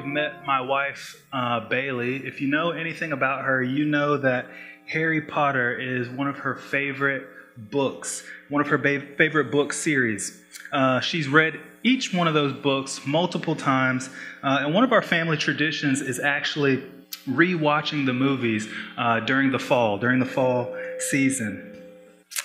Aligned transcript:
have 0.00 0.08
met 0.08 0.46
my 0.46 0.60
wife, 0.62 1.22
uh, 1.32 1.60
Bailey, 1.68 2.16
if 2.26 2.40
you 2.40 2.48
know 2.48 2.70
anything 2.70 3.12
about 3.12 3.44
her, 3.44 3.62
you 3.62 3.84
know 3.84 4.16
that 4.16 4.46
Harry 4.86 5.20
Potter 5.20 5.78
is 5.78 6.08
one 6.08 6.26
of 6.26 6.38
her 6.38 6.54
favorite 6.54 7.26
books, 7.56 8.24
one 8.48 8.62
of 8.62 8.68
her 8.68 8.78
ba- 8.78 9.06
favorite 9.18 9.50
book 9.50 9.74
series. 9.74 10.40
Uh, 10.72 11.00
she's 11.00 11.28
read 11.28 11.60
each 11.82 12.14
one 12.14 12.26
of 12.26 12.34
those 12.34 12.54
books 12.54 13.06
multiple 13.06 13.54
times, 13.54 14.08
uh, 14.42 14.60
and 14.62 14.74
one 14.74 14.84
of 14.84 14.92
our 14.92 15.02
family 15.02 15.36
traditions 15.36 16.00
is 16.00 16.18
actually 16.18 16.82
rewatching 17.28 18.06
the 18.06 18.14
movies 18.14 18.68
uh, 18.96 19.20
during 19.20 19.52
the 19.52 19.58
fall, 19.58 19.98
during 19.98 20.18
the 20.18 20.26
fall 20.26 20.74
season. 20.98 21.66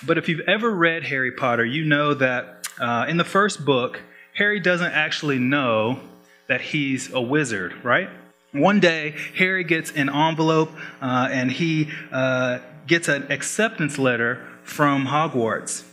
But 0.04 0.18
if 0.18 0.28
you've 0.28 0.46
ever 0.46 0.70
read 0.70 1.04
Harry 1.04 1.32
Potter, 1.32 1.64
you 1.64 1.86
know 1.86 2.12
that 2.12 2.68
uh, 2.78 3.06
in 3.08 3.16
the 3.16 3.24
first 3.24 3.64
book, 3.64 4.02
Harry 4.34 4.60
doesn't 4.60 4.92
actually 4.92 5.38
know 5.38 6.00
that 6.48 6.60
he's 6.60 7.12
a 7.12 7.20
wizard, 7.20 7.74
right? 7.84 8.08
One 8.52 8.80
day, 8.80 9.14
Harry 9.36 9.64
gets 9.64 9.90
an 9.92 10.08
envelope 10.08 10.70
uh, 11.02 11.28
and 11.30 11.50
he 11.50 11.90
uh, 12.10 12.60
gets 12.86 13.08
an 13.08 13.30
acceptance 13.30 13.98
letter 13.98 14.46
from 14.62 15.06
Hogwarts. 15.06 15.84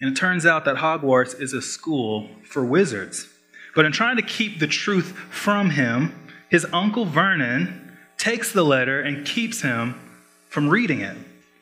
And 0.00 0.10
it 0.10 0.16
turns 0.16 0.46
out 0.46 0.64
that 0.64 0.76
Hogwarts 0.76 1.40
is 1.40 1.52
a 1.52 1.62
school 1.62 2.28
for 2.44 2.64
wizards. 2.64 3.28
But 3.74 3.84
in 3.84 3.92
trying 3.92 4.16
to 4.16 4.22
keep 4.22 4.58
the 4.58 4.66
truth 4.66 5.16
from 5.30 5.70
him, 5.70 6.14
his 6.48 6.66
uncle 6.72 7.04
Vernon 7.04 7.96
takes 8.16 8.52
the 8.52 8.64
letter 8.64 9.00
and 9.00 9.26
keeps 9.26 9.62
him 9.62 10.00
from 10.48 10.68
reading 10.68 11.00
it. 11.00 11.16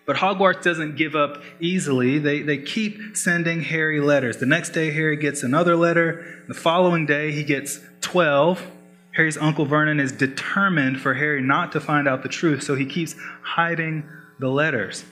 But 0.07 0.17
Hogwarts 0.17 0.63
doesn't 0.63 0.97
give 0.97 1.17
up 1.17 1.43
easily. 1.61 2.19
They, 2.19 2.43
they 2.43 2.59
keep 2.59 3.17
sending 3.17 3.63
Harry 3.63 4.01
letters. 4.01 4.37
The 4.37 4.47
next 4.47 4.71
day, 4.71 4.91
Harry 4.91 5.17
gets 5.17 5.43
another 5.43 5.77
letter. 5.77 6.43
The 6.47 6.55
following 6.55 7.07
day, 7.07 7.33
he 7.33 7.43
gets 7.43 7.81
12. 8.15 8.71
Harry's 9.17 9.37
uncle 9.37 9.65
Vernon 9.65 9.99
is 9.99 10.13
determined 10.13 11.01
for 11.01 11.15
Harry 11.15 11.43
not 11.43 11.73
to 11.73 11.81
find 11.81 12.07
out 12.07 12.23
the 12.23 12.29
truth, 12.29 12.63
so 12.63 12.77
he 12.77 12.87
keeps 12.87 13.17
hiding 13.43 14.09
the 14.39 14.49
letters. 14.49 15.05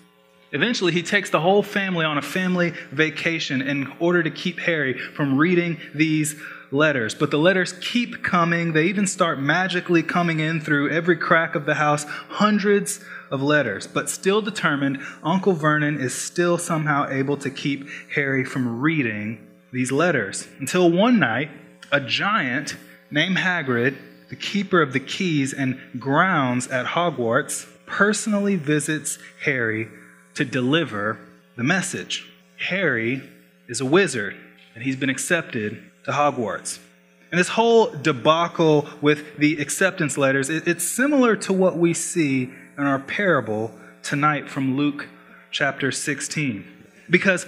Eventually, 0.52 0.92
he 0.92 1.02
takes 1.02 1.28
the 1.28 1.40
whole 1.40 1.64
family 1.64 2.04
on 2.04 2.16
a 2.16 2.22
family 2.22 2.72
vacation 2.92 3.60
in 3.60 3.92
order 3.98 4.22
to 4.22 4.30
keep 4.30 4.60
Harry 4.60 4.96
from 4.96 5.36
reading 5.36 5.78
these 5.92 6.40
letters. 6.70 7.12
But 7.12 7.32
the 7.32 7.38
letters 7.38 7.72
keep 7.80 8.22
coming. 8.22 8.72
They 8.72 8.84
even 8.84 9.08
start 9.08 9.40
magically 9.40 10.04
coming 10.04 10.38
in 10.38 10.60
through 10.60 10.90
every 10.90 11.16
crack 11.16 11.56
of 11.56 11.66
the 11.66 11.74
house, 11.74 12.04
hundreds 12.04 13.04
of 13.32 13.42
letters. 13.42 13.88
But 13.88 14.10
still 14.10 14.42
determined, 14.42 15.00
Uncle 15.24 15.54
Vernon 15.54 15.98
is 15.98 16.14
still 16.14 16.56
somehow 16.56 17.08
able 17.10 17.36
to 17.38 17.50
keep 17.50 17.88
Harry 18.14 18.44
from 18.44 18.80
reading 18.80 19.44
these 19.72 19.90
letters. 19.90 20.46
Until 20.60 20.88
one 20.88 21.18
night, 21.18 21.50
a 21.90 21.98
giant 22.00 22.76
named 23.12 23.36
Hagrid, 23.36 23.96
the 24.30 24.36
keeper 24.36 24.80
of 24.80 24.92
the 24.92 25.00
keys 25.00 25.52
and 25.52 25.78
grounds 25.98 26.66
at 26.68 26.86
Hogwarts, 26.86 27.68
personally 27.86 28.56
visits 28.56 29.18
Harry 29.44 29.88
to 30.34 30.44
deliver 30.44 31.18
the 31.56 31.62
message. 31.62 32.26
Harry 32.56 33.22
is 33.68 33.80
a 33.80 33.84
wizard, 33.84 34.34
and 34.74 34.82
he's 34.82 34.96
been 34.96 35.10
accepted 35.10 35.82
to 36.04 36.12
Hogwarts. 36.12 36.78
And 37.30 37.38
this 37.38 37.48
whole 37.48 37.90
debacle 37.90 38.88
with 39.00 39.36
the 39.36 39.60
acceptance 39.60 40.18
letters, 40.18 40.48
it's 40.50 40.84
similar 40.84 41.36
to 41.36 41.52
what 41.52 41.76
we 41.76 41.94
see 41.94 42.50
in 42.76 42.84
our 42.84 42.98
parable 42.98 43.72
tonight 44.02 44.48
from 44.48 44.76
Luke 44.76 45.08
chapter 45.50 45.92
16. 45.92 46.64
Because 47.08 47.46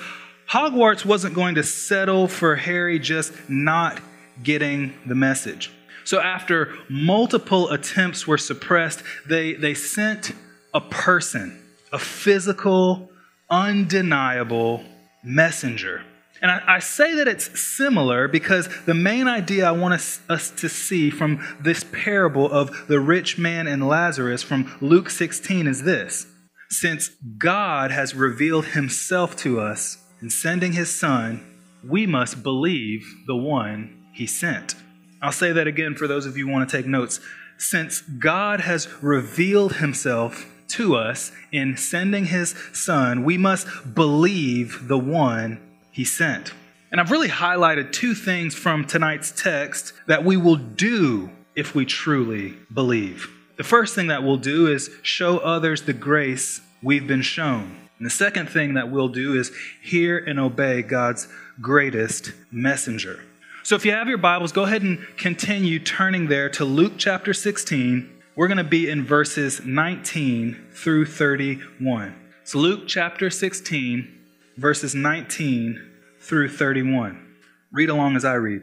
Hogwarts 0.50 1.04
wasn't 1.04 1.34
going 1.34 1.54
to 1.54 1.62
settle 1.62 2.28
for 2.28 2.56
Harry 2.56 2.98
just 2.98 3.32
not 3.48 4.00
getting 4.42 4.94
the 5.06 5.14
message. 5.14 5.70
So, 6.04 6.20
after 6.20 6.74
multiple 6.88 7.70
attempts 7.70 8.26
were 8.26 8.38
suppressed, 8.38 9.02
they, 9.26 9.54
they 9.54 9.74
sent 9.74 10.32
a 10.74 10.80
person 10.80 11.60
a 11.94 11.98
physical, 11.98 13.08
undeniable 13.48 14.84
messenger. 15.22 16.02
And 16.42 16.50
I, 16.50 16.60
I, 16.66 16.78
say 16.80 17.14
that 17.14 17.28
it's 17.28 17.58
similar 17.58 18.26
because 18.26 18.68
the 18.84 18.94
main 18.94 19.28
idea 19.28 19.68
I 19.68 19.70
want 19.70 19.94
us, 19.94 20.20
us, 20.28 20.50
to 20.50 20.68
see 20.68 21.08
from 21.08 21.42
this 21.60 21.84
parable 21.84 22.50
of 22.50 22.88
the 22.88 22.98
rich 22.98 23.38
man 23.38 23.68
and 23.68 23.86
Lazarus 23.86 24.42
from 24.42 24.76
Luke 24.80 25.08
16 25.08 25.68
is 25.68 25.84
this. 25.84 26.26
Since 26.68 27.10
God 27.38 27.92
has 27.92 28.14
revealed 28.14 28.66
himself 28.66 29.36
to 29.38 29.60
us 29.60 29.98
in 30.20 30.28
sending 30.28 30.72
his 30.72 30.92
son, 30.92 31.46
we 31.88 32.06
must 32.06 32.42
believe 32.42 33.06
the 33.28 33.36
one 33.36 34.03
he 34.14 34.26
sent. 34.26 34.74
I'll 35.20 35.32
say 35.32 35.52
that 35.52 35.66
again 35.66 35.94
for 35.94 36.06
those 36.06 36.26
of 36.26 36.36
you 36.36 36.46
who 36.46 36.52
want 36.52 36.68
to 36.68 36.76
take 36.76 36.86
notes. 36.86 37.20
Since 37.58 38.00
God 38.00 38.60
has 38.60 38.88
revealed 39.02 39.76
himself 39.76 40.50
to 40.68 40.96
us 40.96 41.32
in 41.52 41.76
sending 41.76 42.26
his 42.26 42.54
son, 42.72 43.24
we 43.24 43.38
must 43.38 43.94
believe 43.94 44.88
the 44.88 44.98
one 44.98 45.60
he 45.90 46.04
sent. 46.04 46.52
And 46.90 47.00
I've 47.00 47.10
really 47.10 47.28
highlighted 47.28 47.92
two 47.92 48.14
things 48.14 48.54
from 48.54 48.84
tonight's 48.84 49.30
text 49.30 49.92
that 50.06 50.24
we 50.24 50.36
will 50.36 50.56
do 50.56 51.30
if 51.56 51.74
we 51.74 51.84
truly 51.84 52.54
believe. 52.72 53.28
The 53.56 53.64
first 53.64 53.94
thing 53.94 54.08
that 54.08 54.22
we'll 54.22 54.36
do 54.36 54.66
is 54.66 54.90
show 55.02 55.38
others 55.38 55.82
the 55.82 55.92
grace 55.92 56.60
we've 56.82 57.06
been 57.06 57.22
shown. 57.22 57.76
And 57.98 58.06
the 58.06 58.10
second 58.10 58.48
thing 58.48 58.74
that 58.74 58.90
we'll 58.90 59.08
do 59.08 59.34
is 59.38 59.52
hear 59.82 60.18
and 60.18 60.38
obey 60.38 60.82
God's 60.82 61.28
greatest 61.60 62.32
messenger. 62.50 63.20
So 63.64 63.74
if 63.74 63.84
you 63.84 63.90
have 63.92 64.08
your 64.08 64.18
Bibles, 64.18 64.52
go 64.52 64.62
ahead 64.62 64.82
and 64.82 65.04
continue 65.16 65.78
turning 65.78 66.28
there 66.28 66.48
to 66.50 66.64
Luke 66.64 66.92
chapter 66.98 67.34
16 67.34 68.14
we're 68.36 68.48
going 68.48 68.58
to 68.58 68.64
be 68.64 68.90
in 68.90 69.04
verses 69.04 69.64
19 69.64 70.70
through 70.72 71.06
31. 71.06 72.16
So, 72.42 72.58
Luke 72.58 72.82
chapter 72.88 73.30
16, 73.30 74.12
verses 74.56 74.94
19 74.94 75.80
through 76.18 76.48
31. 76.48 77.36
Read 77.70 77.90
along 77.90 78.16
as 78.16 78.24
I 78.24 78.34
read. 78.34 78.62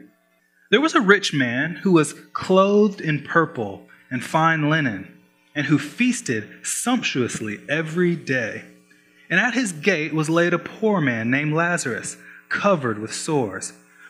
There 0.70 0.80
was 0.80 0.94
a 0.94 1.00
rich 1.00 1.32
man 1.32 1.76
who 1.76 1.92
was 1.92 2.14
clothed 2.34 3.00
in 3.00 3.22
purple 3.22 3.88
and 4.10 4.22
fine 4.22 4.68
linen, 4.68 5.18
and 5.54 5.66
who 5.66 5.78
feasted 5.78 6.50
sumptuously 6.62 7.60
every 7.68 8.14
day. 8.14 8.64
And 9.30 9.40
at 9.40 9.54
his 9.54 9.72
gate 9.72 10.12
was 10.12 10.28
laid 10.28 10.52
a 10.52 10.58
poor 10.58 11.00
man 11.00 11.30
named 11.30 11.54
Lazarus, 11.54 12.18
covered 12.50 12.98
with 12.98 13.14
sores, 13.14 13.72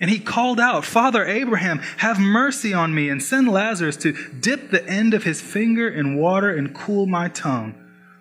And 0.00 0.10
he 0.10 0.18
called 0.18 0.58
out, 0.58 0.84
Father 0.84 1.24
Abraham, 1.26 1.78
have 1.98 2.18
mercy 2.18 2.72
on 2.72 2.94
me 2.94 3.10
and 3.10 3.22
send 3.22 3.48
Lazarus 3.48 3.96
to 3.98 4.12
dip 4.40 4.70
the 4.70 4.86
end 4.88 5.12
of 5.12 5.24
his 5.24 5.42
finger 5.42 5.88
in 5.88 6.16
water 6.16 6.50
and 6.50 6.74
cool 6.74 7.06
my 7.06 7.28
tongue, 7.28 7.74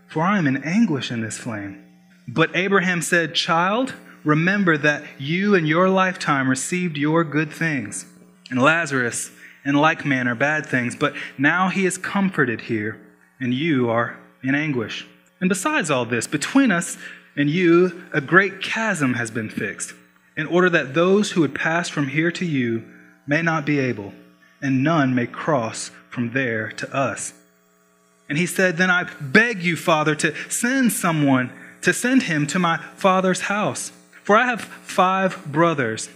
for 0.07 0.23
I 0.23 0.38
am 0.38 0.45
in 0.45 0.63
anguish 0.63 1.09
in 1.09 1.22
this 1.22 1.38
flame. 1.38 1.81
But 2.28 2.53
Abraham 2.53 3.01
said, 3.01 3.34
Child, 3.34 3.94
remember 4.25 4.78
that 4.78 5.03
you 5.17 5.56
in 5.56 5.66
your 5.66 5.90
lifetime 5.90 6.50
received 6.50 6.97
your 6.97 7.23
good 7.23 7.51
things, 7.51 8.06
and 8.50 8.61
Lazarus 8.61 9.32
in 9.66 9.75
like 9.75 10.05
manner 10.05 10.35
bad 10.35 10.66
things, 10.66 10.96
but 10.96 11.14
now 11.37 11.70
he 11.70 11.85
is 11.85 11.97
comforted 11.97 12.61
here, 12.61 12.99
and 13.40 13.53
you 13.53 13.90
are 13.90 14.17
in 14.43 14.55
anguish. 14.55 15.08
And 15.40 15.47
besides 15.49 15.90
all 15.90 16.05
this, 16.05 16.28
between 16.28 16.72
us 16.72 16.97
and 17.35 17.49
you, 17.49 18.03
a 18.14 18.22
great 18.22 18.61
chasm 18.61 19.14
has 19.14 19.32
been 19.32 19.49
fixed, 19.49 19.93
in 20.40 20.47
order 20.47 20.70
that 20.70 20.94
those 20.94 21.32
who 21.32 21.41
would 21.41 21.53
pass 21.53 21.90
from 21.90 22.08
here 22.08 22.32
to 22.32 22.46
you 22.46 22.82
may 23.28 23.41
not 23.41 23.66
be 23.66 23.78
able, 23.78 24.14
and 24.62 24.82
none 24.82 25.14
may 25.14 25.28
cross 25.28 25.91
from 26.09 26.32
there 26.32 26.72
to 26.72 26.96
us. 26.96 27.34
And 28.30 28.38
he 28.38 28.46
said, 28.46 28.78
Then 28.78 28.90
I 28.90 29.03
beg 29.20 29.62
you, 29.62 29.76
Father, 29.76 30.16
to 30.16 30.34
send 30.50 30.94
someone 30.94 31.52
to 31.82 31.91
send 31.91 32.24
him 32.24 32.47
to 32.47 32.58
my 32.58 32.78
father's 32.96 33.41
house. 33.41 33.91
For 34.24 34.38
I 34.38 34.46
have 34.46 34.62
five 34.62 35.46
brothers, 35.46 36.08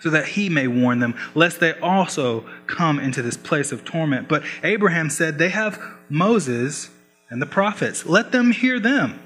so 0.00 0.10
that 0.10 0.26
he 0.26 0.48
may 0.48 0.66
warn 0.66 0.98
them, 0.98 1.14
lest 1.36 1.60
they 1.60 1.74
also 1.74 2.44
come 2.66 2.98
into 2.98 3.22
this 3.22 3.36
place 3.36 3.70
of 3.70 3.84
torment. 3.84 4.26
But 4.28 4.42
Abraham 4.64 5.10
said, 5.10 5.38
They 5.38 5.50
have 5.50 5.80
Moses 6.08 6.90
and 7.30 7.40
the 7.40 7.46
prophets. 7.46 8.04
Let 8.04 8.32
them 8.32 8.50
hear 8.50 8.80
them. 8.80 9.20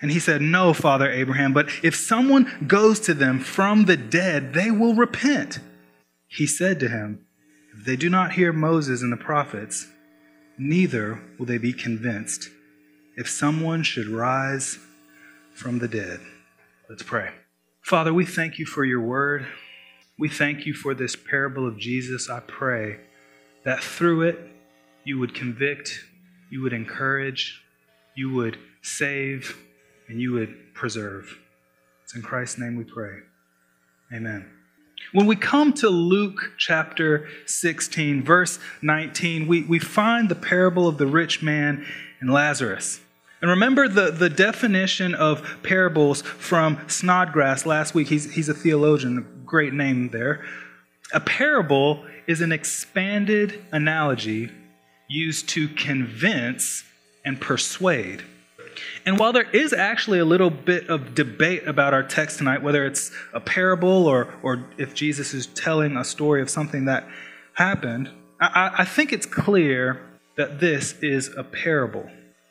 And 0.00 0.10
he 0.10 0.20
said, 0.20 0.40
No, 0.40 0.72
Father 0.72 1.10
Abraham, 1.10 1.52
but 1.52 1.68
if 1.82 1.96
someone 1.96 2.64
goes 2.66 3.00
to 3.00 3.14
them 3.14 3.40
from 3.40 3.86
the 3.86 3.96
dead, 3.96 4.52
they 4.54 4.70
will 4.70 4.94
repent. 4.94 5.58
He 6.28 6.46
said 6.46 6.78
to 6.80 6.88
him, 6.88 7.26
If 7.76 7.84
they 7.84 7.96
do 7.96 8.08
not 8.08 8.32
hear 8.32 8.52
Moses 8.52 9.02
and 9.02 9.12
the 9.12 9.16
prophets, 9.16 9.88
neither 10.56 11.20
will 11.38 11.46
they 11.46 11.58
be 11.58 11.72
convinced. 11.72 12.50
If 13.16 13.28
someone 13.28 13.82
should 13.82 14.06
rise 14.06 14.78
from 15.54 15.80
the 15.80 15.88
dead. 15.88 16.20
Let's 16.88 17.02
pray. 17.02 17.30
Father, 17.82 18.14
we 18.14 18.24
thank 18.24 18.58
you 18.58 18.66
for 18.66 18.84
your 18.84 19.00
word. 19.00 19.46
We 20.18 20.28
thank 20.28 20.66
you 20.66 20.74
for 20.74 20.94
this 20.94 21.16
parable 21.16 21.66
of 21.66 21.78
Jesus. 21.78 22.30
I 22.30 22.40
pray 22.40 23.00
that 23.64 23.82
through 23.82 24.22
it 24.22 24.38
you 25.04 25.18
would 25.18 25.34
convict, 25.34 26.04
you 26.50 26.62
would 26.62 26.72
encourage, 26.72 27.62
you 28.14 28.32
would 28.34 28.58
save, 28.82 29.56
and 30.08 30.20
you 30.20 30.32
would 30.32 30.74
preserve. 30.74 31.38
It's 32.04 32.14
in 32.14 32.22
Christ's 32.22 32.58
name 32.58 32.76
we 32.76 32.84
pray. 32.84 33.18
Amen. 34.12 34.48
When 35.12 35.26
we 35.26 35.36
come 35.36 35.72
to 35.74 35.88
Luke 35.88 36.52
chapter 36.58 37.28
16, 37.46 38.22
verse 38.22 38.58
19, 38.82 39.46
we, 39.46 39.62
we 39.62 39.78
find 39.78 40.28
the 40.28 40.34
parable 40.34 40.86
of 40.86 40.98
the 40.98 41.06
rich 41.06 41.42
man 41.42 41.86
and 42.20 42.30
Lazarus. 42.30 43.00
And 43.40 43.50
remember 43.50 43.88
the, 43.88 44.10
the 44.10 44.28
definition 44.28 45.14
of 45.14 45.58
parables 45.62 46.22
from 46.22 46.78
Snodgrass 46.88 47.64
last 47.64 47.94
week. 47.94 48.08
He's, 48.08 48.32
he's 48.34 48.48
a 48.48 48.54
theologian, 48.54 49.18
a 49.18 49.46
great 49.46 49.72
name 49.72 50.10
there. 50.10 50.44
A 51.12 51.20
parable 51.20 52.04
is 52.26 52.40
an 52.40 52.52
expanded 52.52 53.62
analogy 53.72 54.50
used 55.08 55.48
to 55.50 55.68
convince 55.68 56.84
and 57.24 57.40
persuade. 57.40 58.24
And 59.04 59.18
while 59.18 59.32
there 59.32 59.48
is 59.50 59.72
actually 59.72 60.18
a 60.18 60.24
little 60.24 60.50
bit 60.50 60.88
of 60.88 61.14
debate 61.14 61.66
about 61.66 61.94
our 61.94 62.02
text 62.02 62.38
tonight, 62.38 62.62
whether 62.62 62.86
it's 62.86 63.10
a 63.32 63.40
parable 63.40 64.06
or, 64.06 64.32
or 64.42 64.64
if 64.76 64.94
Jesus 64.94 65.34
is 65.34 65.46
telling 65.46 65.96
a 65.96 66.04
story 66.04 66.42
of 66.42 66.50
something 66.50 66.84
that 66.86 67.06
happened, 67.54 68.10
I, 68.40 68.70
I 68.78 68.84
think 68.84 69.12
it's 69.12 69.26
clear 69.26 70.00
that 70.36 70.60
this 70.60 70.94
is 71.02 71.30
a 71.36 71.42
parable. 71.42 72.08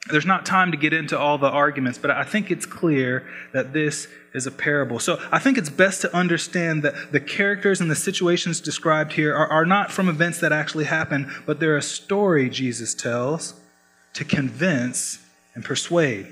There's 0.09 0.25
not 0.25 0.45
time 0.45 0.71
to 0.71 0.77
get 0.77 0.93
into 0.93 1.17
all 1.17 1.37
the 1.37 1.49
arguments, 1.49 1.97
but 1.97 2.11
I 2.11 2.23
think 2.23 2.49
it's 2.49 2.65
clear 2.65 3.27
that 3.53 3.73
this 3.73 4.07
is 4.33 4.47
a 4.47 4.51
parable. 4.51 4.99
So 4.99 5.19
I 5.31 5.39
think 5.39 5.57
it's 5.57 5.69
best 5.69 6.01
to 6.01 6.15
understand 6.15 6.83
that 6.83 7.11
the 7.11 7.19
characters 7.19 7.81
and 7.81 7.91
the 7.91 7.95
situations 7.95 8.61
described 8.61 9.13
here 9.13 9.35
are, 9.35 9.47
are 9.47 9.65
not 9.65 9.91
from 9.91 10.07
events 10.07 10.39
that 10.39 10.53
actually 10.53 10.85
happened, 10.85 11.29
but 11.45 11.59
they're 11.59 11.77
a 11.77 11.81
story 11.81 12.49
Jesus 12.49 12.93
tells 12.93 13.55
to 14.13 14.23
convince 14.23 15.19
and 15.57 15.65
persuade. 15.65 16.27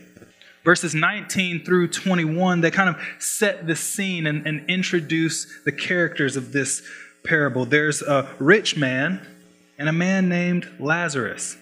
Verses 0.64 0.94
19 0.94 1.66
through 1.66 1.88
21, 1.88 2.62
they 2.62 2.70
kind 2.70 2.90
of 2.90 3.02
set 3.18 3.66
the 3.66 3.76
scene 3.76 4.28
and, 4.28 4.46
and 4.46 4.70
introduce 4.70 5.48
the 5.66 5.72
characters 5.72 6.36
of 6.36 6.52
this 6.52 6.84
parable. 7.24 7.66
There's 7.66 8.04
a 8.04 8.30
rich 8.38 8.78
man 8.78 9.20
and 9.80 9.90
a 9.90 9.92
man 9.92 10.30
named 10.30 10.70
Lazarus. 10.80 11.58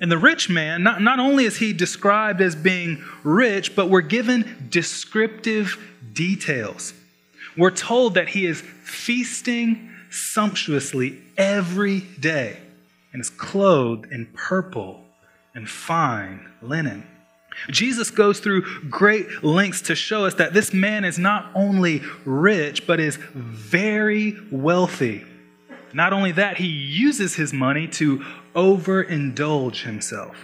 And 0.00 0.10
the 0.10 0.16
rich 0.16 0.48
man, 0.48 0.82
not, 0.82 1.02
not 1.02 1.18
only 1.18 1.44
is 1.44 1.58
he 1.58 1.74
described 1.74 2.40
as 2.40 2.56
being 2.56 3.04
rich, 3.22 3.76
but 3.76 3.90
we're 3.90 4.00
given 4.00 4.68
descriptive 4.70 5.76
details. 6.14 6.94
We're 7.58 7.70
told 7.72 8.14
that 8.14 8.30
he 8.30 8.46
is 8.46 8.62
feasting 8.62 9.90
sumptuously 10.08 11.20
every 11.36 12.00
day 12.00 12.56
and 13.12 13.20
is 13.20 13.28
clothed 13.28 14.10
in 14.10 14.24
purple 14.34 15.05
and 15.56 15.68
fine 15.68 16.48
linen. 16.62 17.04
Jesus 17.70 18.10
goes 18.10 18.38
through 18.38 18.62
great 18.90 19.42
lengths 19.42 19.80
to 19.82 19.94
show 19.94 20.26
us 20.26 20.34
that 20.34 20.52
this 20.52 20.74
man 20.74 21.04
is 21.04 21.18
not 21.18 21.50
only 21.54 22.02
rich, 22.26 22.86
but 22.86 23.00
is 23.00 23.16
very 23.34 24.36
wealthy. 24.52 25.24
Not 25.94 26.12
only 26.12 26.32
that, 26.32 26.58
he 26.58 26.66
uses 26.66 27.34
his 27.34 27.54
money 27.54 27.88
to 27.88 28.22
overindulge 28.54 29.84
himself. 29.84 30.36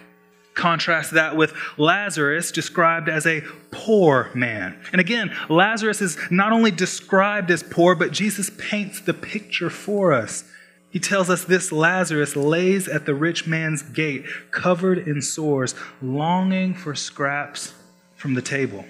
Contrast 0.55 1.13
that 1.13 1.37
with 1.37 1.53
Lazarus, 1.77 2.51
described 2.51 3.11
as 3.11 3.27
a 3.27 3.43
poor 3.71 4.31
man. 4.35 4.79
And 4.93 5.01
again, 5.01 5.35
Lazarus 5.51 6.01
is 6.01 6.17
not 6.31 6.53
only 6.53 6.71
described 6.71 7.51
as 7.51 7.63
poor, 7.63 7.95
but 7.95 8.13
Jesus 8.13 8.51
paints 8.59 9.01
the 9.01 9.15
picture 9.15 9.71
for 9.71 10.13
us. 10.13 10.45
He 10.93 11.01
tells 11.01 11.31
us 11.31 11.45
this 11.45 11.73
Lazarus 11.73 12.37
lays 12.37 12.87
at 12.87 13.07
the 13.07 13.15
rich 13.15 13.47
man's 13.47 13.81
gate, 13.81 14.27
covered 14.51 14.99
in 14.99 15.23
sores, 15.23 15.75
longing 16.03 16.75
for 16.75 16.95
scraps 16.95 17.73
from 18.15 18.35
the 18.35 18.43
table. 18.43 18.85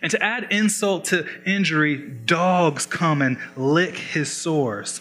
And 0.00 0.12
to 0.12 0.22
add 0.22 0.46
insult 0.52 1.06
to 1.06 1.26
injury, 1.44 1.96
dogs 1.96 2.86
come 2.86 3.20
and 3.20 3.36
lick 3.56 3.96
his 3.96 4.32
sores. 4.32 5.00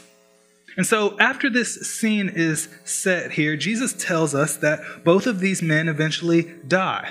And 0.75 0.87
so, 0.87 1.17
after 1.19 1.51
this 1.51 1.75
scene 1.81 2.29
is 2.29 2.67
set 2.83 3.31
here, 3.31 3.55
Jesus 3.55 3.93
tells 3.93 4.33
us 4.33 4.57
that 4.57 4.79
both 5.03 5.27
of 5.27 5.39
these 5.39 5.61
men 5.61 5.87
eventually 5.87 6.51
die. 6.67 7.09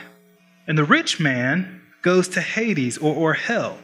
And 0.67 0.77
the 0.77 0.85
rich 0.85 1.21
man 1.21 1.81
goes 2.03 2.27
to 2.29 2.41
Hades 2.41 2.99
or, 2.99 3.15
or 3.15 3.35
hell, 3.35 3.79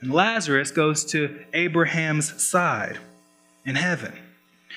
and 0.00 0.12
Lazarus 0.12 0.72
goes 0.72 1.04
to 1.06 1.38
Abraham's 1.54 2.42
side 2.42 2.98
in 3.64 3.76
heaven. 3.76 4.12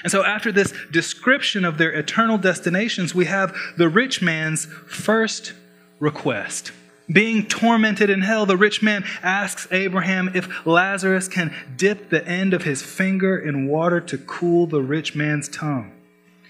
And 0.04 0.12
so, 0.12 0.24
after 0.24 0.52
this 0.52 0.74
description 0.92 1.66
of 1.66 1.78
their 1.78 1.92
eternal 1.92 2.38
destinations, 2.38 3.14
we 3.14 3.26
have 3.26 3.56
the 3.78 3.90
rich 3.90 4.22
man's 4.22 4.66
first 4.88 5.54
request. 6.00 6.72
Being 7.12 7.48
tormented 7.48 8.10
in 8.10 8.22
hell, 8.22 8.46
the 8.46 8.56
rich 8.56 8.84
man 8.84 9.04
asks 9.24 9.68
Abraham 9.72 10.30
if 10.36 10.66
Lazarus 10.66 11.28
can 11.28 11.54
dip 11.76 12.10
the 12.10 12.26
end 12.26 12.54
of 12.54 12.64
his 12.64 12.84
finger 12.84 13.38
in 13.38 13.68
water 13.68 14.00
to 14.00 14.18
cool 14.20 14.68
the 14.68 14.82
rich 14.82 15.16
man's 15.16 15.50
tongue. 15.50 15.92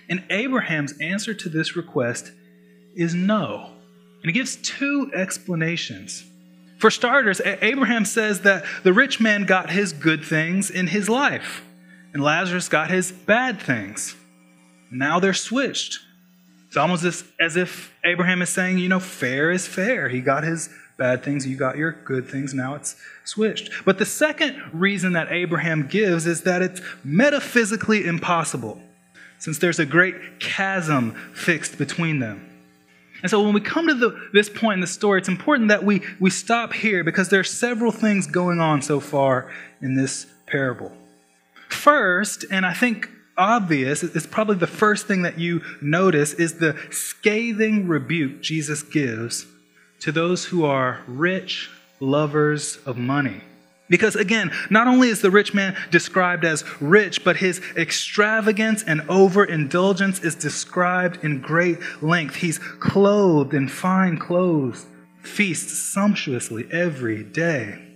And 0.10 0.24
Abraham's 0.30 1.00
answer 1.00 1.34
to 1.34 1.50
this 1.50 1.76
request 1.76 2.34
is 2.94 3.16
no. 3.16 3.72
And 4.22 4.26
he 4.26 4.32
gives 4.34 4.58
two 4.58 5.10
explanations. 5.14 6.26
For 6.78 6.92
starters, 6.92 7.42
Abraham 7.46 8.04
says 8.04 8.42
that 8.42 8.66
the 8.84 8.94
rich 8.94 9.22
man 9.22 9.46
got 9.46 9.70
his 9.70 9.94
good 9.94 10.24
things 10.24 10.70
in 10.70 10.88
his 10.88 11.08
life, 11.08 11.64
and 12.14 12.24
Lazarus 12.24 12.70
got 12.70 12.90
his 12.90 13.12
bad 13.12 13.62
things. 13.62 14.16
Now 14.92 15.20
they're 15.20 15.34
switched. 15.34 16.00
It's 16.68 16.78
almost 16.78 17.04
as, 17.40 17.58
if 17.58 17.94
Abraham 18.04 18.42
is 18.42 18.50
saying, 18.50 18.78
you 18.78 18.90
know, 18.90 19.00
fair 19.00 19.52
is 19.52 19.68
fair. 19.68 20.08
He 20.10 20.22
got 20.22 20.44
his 20.44 20.70
bad 20.98 21.24
things, 21.24 21.48
you 21.48 21.56
got 21.56 21.78
your 21.78 21.94
good 21.94 22.28
things, 22.28 22.54
now 22.54 22.76
it's 22.76 22.96
switched. 23.24 23.72
But 23.86 23.98
the 23.98 24.06
second 24.06 24.62
reason 24.74 25.14
that 25.14 25.32
Abraham 25.32 25.88
gives 25.88 26.28
is 26.28 26.42
that 26.44 26.62
it's 26.62 26.82
metaphysically 27.04 28.06
impossible, 28.06 28.80
since 29.40 29.58
there's 29.58 29.80
a 29.80 29.86
great 29.86 30.40
chasm 30.40 31.16
fixed 31.34 31.78
between 31.78 32.20
them. 32.20 32.46
And 33.22 33.32
so 33.32 33.42
when 33.42 33.54
we 33.54 33.62
come 33.62 33.88
to 33.88 33.94
the, 33.94 34.30
this 34.34 34.50
point 34.50 34.76
in 34.76 34.82
the 34.82 34.88
story, 34.88 35.20
it's 35.20 35.30
important 35.30 35.70
that 35.70 35.84
we, 35.84 36.02
we 36.20 36.30
stop 36.30 36.74
here 36.74 37.04
because 37.04 37.30
there 37.30 37.40
are 37.40 37.46
several 37.46 37.92
things 37.92 38.28
going 38.28 38.60
on 38.60 38.82
so 38.82 39.00
far 39.00 39.52
in 39.82 39.96
this 39.96 40.28
parable. 40.46 40.92
First, 41.70 42.46
and 42.52 42.66
I 42.66 42.74
think 42.74 43.10
obvious, 43.38 44.04
it's 44.04 44.28
probably 44.28 44.58
the 44.58 44.68
first 44.68 45.08
thing 45.08 45.22
that 45.22 45.40
you 45.40 45.62
notice, 45.82 46.34
is 46.34 46.56
the 46.56 46.78
scathing 46.92 47.88
rebuke 47.88 48.42
Jesus 48.42 48.84
gives 48.84 49.46
to 50.02 50.12
those 50.12 50.46
who 50.46 50.66
are 50.66 51.02
rich 51.08 51.70
lovers 52.00 52.80
of 52.86 52.98
money. 52.98 53.42
Because 53.90 54.16
again, 54.16 54.52
not 54.70 54.88
only 54.88 55.10
is 55.10 55.22
the 55.22 55.32
rich 55.32 55.54
man 55.54 55.76
described 55.90 56.46
as 56.46 56.64
rich, 56.80 57.24
but 57.24 57.38
his 57.38 57.60
extravagance 57.76 58.84
and 58.84 59.02
overindulgence 59.10 60.20
is 60.20 60.36
described 60.36 61.24
in 61.24 61.42
great 61.42 61.80
length. 62.02 62.36
He's 62.36 62.60
clothed 62.60 63.54
in 63.54 63.68
fine 63.68 64.18
clothes, 64.18 64.86
feasts 65.24 65.74
sumptuously 65.80 66.68
every 66.72 67.24
day. 67.24 67.89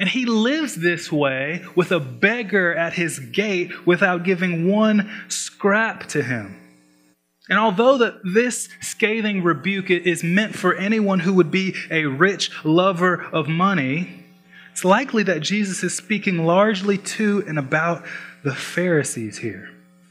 And 0.00 0.08
he 0.08 0.24
lives 0.24 0.76
this 0.76 1.12
way 1.12 1.62
with 1.76 1.92
a 1.92 2.00
beggar 2.00 2.74
at 2.74 2.94
his 2.94 3.18
gate 3.18 3.86
without 3.86 4.24
giving 4.24 4.66
one 4.66 5.10
scrap 5.28 6.08
to 6.08 6.22
him. 6.22 6.56
And 7.50 7.58
although 7.58 7.98
that 7.98 8.14
this 8.24 8.70
scathing 8.80 9.42
rebuke 9.42 9.90
is 9.90 10.24
meant 10.24 10.54
for 10.54 10.74
anyone 10.74 11.20
who 11.20 11.34
would 11.34 11.50
be 11.50 11.74
a 11.90 12.06
rich 12.06 12.50
lover 12.64 13.22
of 13.22 13.46
money, 13.46 14.24
it's 14.72 14.86
likely 14.86 15.22
that 15.24 15.42
Jesus 15.42 15.82
is 15.82 15.94
speaking 15.94 16.46
largely 16.46 16.96
to 16.96 17.44
and 17.46 17.58
about 17.58 18.02
the 18.42 18.54
Pharisees 18.54 19.36
here. 19.36 19.68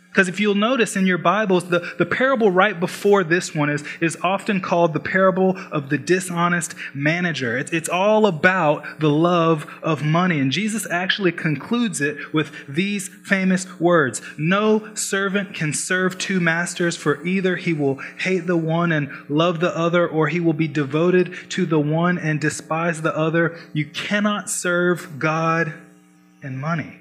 Because 0.09 0.27
if 0.27 0.39
you'll 0.39 0.55
notice 0.55 0.95
in 0.95 1.05
your 1.05 1.19
Bibles, 1.19 1.69
the, 1.69 1.93
the 1.99 2.05
parable 2.05 2.49
right 2.49 2.79
before 2.79 3.23
this 3.23 3.53
one 3.53 3.69
is, 3.69 3.83
is 4.01 4.17
often 4.23 4.59
called 4.59 4.93
the 4.93 4.99
parable 4.99 5.55
of 5.71 5.89
the 5.89 5.99
dishonest 5.99 6.73
manager. 6.95 7.55
It's, 7.55 7.71
it's 7.71 7.89
all 7.89 8.25
about 8.25 8.99
the 8.99 9.09
love 9.09 9.69
of 9.83 10.03
money. 10.03 10.39
And 10.39 10.51
Jesus 10.51 10.87
actually 10.89 11.31
concludes 11.31 12.01
it 12.01 12.33
with 12.33 12.51
these 12.67 13.07
famous 13.23 13.79
words 13.79 14.21
No 14.35 14.95
servant 14.95 15.53
can 15.53 15.73
serve 15.73 16.17
two 16.17 16.39
masters, 16.39 16.97
for 16.97 17.23
either 17.23 17.55
he 17.55 17.73
will 17.73 17.99
hate 18.17 18.47
the 18.47 18.57
one 18.57 18.91
and 18.91 19.11
love 19.29 19.59
the 19.59 19.75
other, 19.77 20.07
or 20.07 20.27
he 20.27 20.39
will 20.39 20.53
be 20.53 20.67
devoted 20.67 21.35
to 21.51 21.67
the 21.67 21.79
one 21.79 22.17
and 22.17 22.41
despise 22.41 23.03
the 23.03 23.15
other. 23.15 23.59
You 23.73 23.85
cannot 23.85 24.49
serve 24.49 25.19
God 25.19 25.71
and 26.41 26.59
money. 26.59 26.95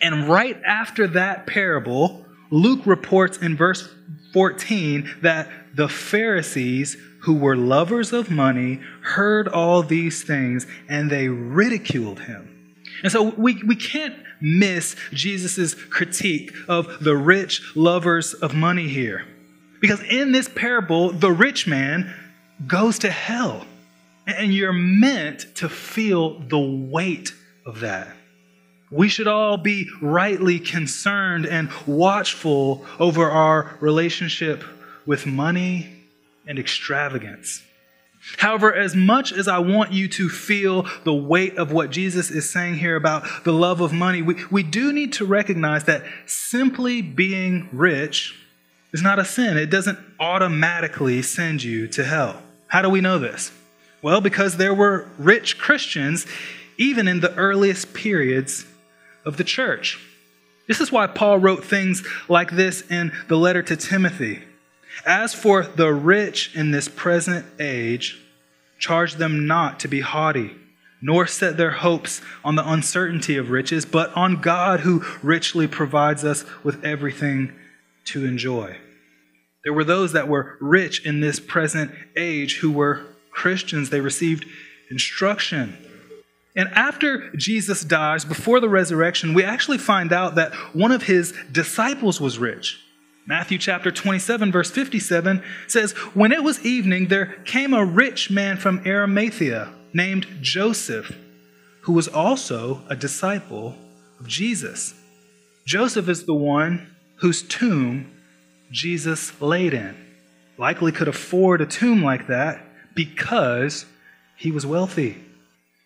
And 0.00 0.26
right 0.28 0.60
after 0.64 1.06
that 1.08 1.46
parable, 1.46 2.24
Luke 2.50 2.86
reports 2.86 3.38
in 3.38 3.56
verse 3.56 3.88
14 4.32 5.08
that 5.22 5.48
the 5.74 5.88
Pharisees 5.88 6.96
who 7.20 7.34
were 7.34 7.56
lovers 7.56 8.12
of 8.12 8.30
money 8.30 8.80
heard 9.02 9.46
all 9.48 9.82
these 9.82 10.22
things 10.22 10.66
and 10.88 11.10
they 11.10 11.28
ridiculed 11.28 12.20
him. 12.20 12.74
And 13.02 13.12
so 13.12 13.34
we, 13.36 13.62
we 13.62 13.76
can't 13.76 14.14
miss 14.40 14.96
Jesus' 15.12 15.74
critique 15.74 16.52
of 16.68 17.02
the 17.02 17.16
rich 17.16 17.76
lovers 17.76 18.34
of 18.34 18.54
money 18.54 18.88
here. 18.88 19.26
Because 19.80 20.02
in 20.02 20.32
this 20.32 20.48
parable, 20.48 21.10
the 21.10 21.32
rich 21.32 21.66
man 21.66 22.12
goes 22.66 22.98
to 23.00 23.10
hell. 23.10 23.66
And 24.26 24.52
you're 24.54 24.72
meant 24.72 25.46
to 25.56 25.68
feel 25.68 26.40
the 26.40 26.58
weight 26.58 27.34
of 27.66 27.80
that. 27.80 28.08
We 28.90 29.08
should 29.08 29.28
all 29.28 29.56
be 29.56 29.88
rightly 30.00 30.58
concerned 30.58 31.46
and 31.46 31.70
watchful 31.86 32.84
over 32.98 33.30
our 33.30 33.76
relationship 33.80 34.64
with 35.06 35.26
money 35.26 35.88
and 36.46 36.58
extravagance. 36.58 37.62
However, 38.36 38.74
as 38.74 38.94
much 38.94 39.32
as 39.32 39.48
I 39.48 39.60
want 39.60 39.92
you 39.92 40.08
to 40.08 40.28
feel 40.28 40.86
the 41.04 41.14
weight 41.14 41.56
of 41.56 41.72
what 41.72 41.90
Jesus 41.90 42.30
is 42.30 42.50
saying 42.50 42.76
here 42.76 42.96
about 42.96 43.24
the 43.44 43.52
love 43.52 43.80
of 43.80 43.92
money, 43.92 44.22
we, 44.22 44.44
we 44.50 44.62
do 44.62 44.92
need 44.92 45.14
to 45.14 45.24
recognize 45.24 45.84
that 45.84 46.02
simply 46.26 47.00
being 47.00 47.68
rich 47.72 48.34
is 48.92 49.02
not 49.02 49.18
a 49.18 49.24
sin. 49.24 49.56
It 49.56 49.70
doesn't 49.70 49.98
automatically 50.18 51.22
send 51.22 51.62
you 51.62 51.86
to 51.88 52.04
hell. 52.04 52.42
How 52.66 52.82
do 52.82 52.90
we 52.90 53.00
know 53.00 53.18
this? 53.18 53.52
Well, 54.02 54.20
because 54.20 54.56
there 54.56 54.74
were 54.74 55.08
rich 55.16 55.58
Christians 55.58 56.26
even 56.76 57.08
in 57.08 57.20
the 57.20 57.34
earliest 57.36 57.94
periods 57.94 58.66
of 59.24 59.36
the 59.36 59.44
church. 59.44 59.98
This 60.68 60.80
is 60.80 60.92
why 60.92 61.06
Paul 61.08 61.38
wrote 61.38 61.64
things 61.64 62.06
like 62.28 62.52
this 62.52 62.88
in 62.90 63.12
the 63.28 63.36
letter 63.36 63.62
to 63.62 63.76
Timothy. 63.76 64.44
As 65.04 65.34
for 65.34 65.64
the 65.64 65.92
rich 65.92 66.54
in 66.54 66.70
this 66.70 66.88
present 66.88 67.46
age, 67.58 68.20
charge 68.78 69.14
them 69.14 69.46
not 69.46 69.80
to 69.80 69.88
be 69.88 70.00
haughty, 70.00 70.54
nor 71.02 71.26
set 71.26 71.56
their 71.56 71.70
hopes 71.70 72.20
on 72.44 72.54
the 72.54 72.68
uncertainty 72.68 73.36
of 73.36 73.50
riches, 73.50 73.84
but 73.84 74.14
on 74.16 74.40
God 74.40 74.80
who 74.80 75.04
richly 75.22 75.66
provides 75.66 76.24
us 76.24 76.44
with 76.62 76.84
everything 76.84 77.52
to 78.06 78.24
enjoy. 78.24 78.76
There 79.64 79.72
were 79.74 79.84
those 79.84 80.12
that 80.12 80.28
were 80.28 80.56
rich 80.60 81.04
in 81.04 81.20
this 81.20 81.40
present 81.40 81.92
age 82.16 82.58
who 82.58 82.70
were 82.70 83.06
Christians. 83.30 83.90
They 83.90 84.00
received 84.00 84.46
instruction 84.90 85.76
and 86.56 86.68
after 86.70 87.30
Jesus 87.36 87.82
dies, 87.82 88.24
before 88.24 88.60
the 88.60 88.68
resurrection, 88.68 89.34
we 89.34 89.44
actually 89.44 89.78
find 89.78 90.12
out 90.12 90.34
that 90.34 90.52
one 90.74 90.90
of 90.90 91.04
his 91.04 91.32
disciples 91.52 92.20
was 92.20 92.38
rich. 92.38 92.80
Matthew 93.26 93.58
chapter 93.58 93.92
27, 93.92 94.50
verse 94.50 94.70
57 94.70 95.42
says, 95.68 95.92
When 96.14 96.32
it 96.32 96.42
was 96.42 96.64
evening, 96.64 97.06
there 97.06 97.26
came 97.44 97.72
a 97.72 97.84
rich 97.84 98.30
man 98.30 98.56
from 98.56 98.82
Arimathea 98.84 99.72
named 99.92 100.26
Joseph, 100.40 101.16
who 101.82 101.92
was 101.92 102.08
also 102.08 102.82
a 102.88 102.96
disciple 102.96 103.76
of 104.18 104.26
Jesus. 104.26 104.94
Joseph 105.66 106.08
is 106.08 106.24
the 106.24 106.34
one 106.34 106.94
whose 107.16 107.42
tomb 107.42 108.10
Jesus 108.72 109.40
laid 109.40 109.74
in. 109.74 109.94
Likely 110.58 110.90
could 110.90 111.08
afford 111.08 111.60
a 111.60 111.66
tomb 111.66 112.02
like 112.02 112.26
that 112.26 112.60
because 112.94 113.86
he 114.36 114.50
was 114.50 114.66
wealthy. 114.66 115.16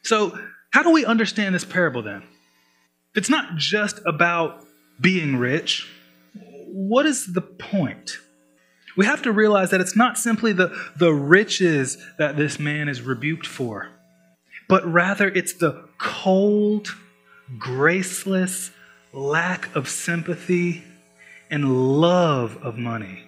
So 0.02 0.38
how 0.74 0.82
do 0.82 0.90
we 0.90 1.04
understand 1.04 1.54
this 1.54 1.64
parable 1.64 2.02
then? 2.02 2.24
It's 3.14 3.30
not 3.30 3.54
just 3.54 4.00
about 4.04 4.66
being 5.00 5.36
rich, 5.36 5.88
what 6.66 7.06
is 7.06 7.32
the 7.32 7.42
point? 7.42 8.18
We 8.96 9.06
have 9.06 9.22
to 9.22 9.30
realize 9.30 9.70
that 9.70 9.80
it's 9.80 9.94
not 9.94 10.18
simply 10.18 10.52
the, 10.52 10.76
the 10.98 11.12
riches 11.14 11.96
that 12.18 12.36
this 12.36 12.58
man 12.58 12.88
is 12.88 13.02
rebuked 13.02 13.46
for, 13.46 13.88
but 14.68 14.84
rather 14.84 15.28
it's 15.28 15.54
the 15.54 15.88
cold, 15.98 16.88
graceless 17.56 18.72
lack 19.12 19.72
of 19.76 19.88
sympathy 19.88 20.82
and 21.52 22.00
love 22.00 22.56
of 22.64 22.76
money 22.76 23.22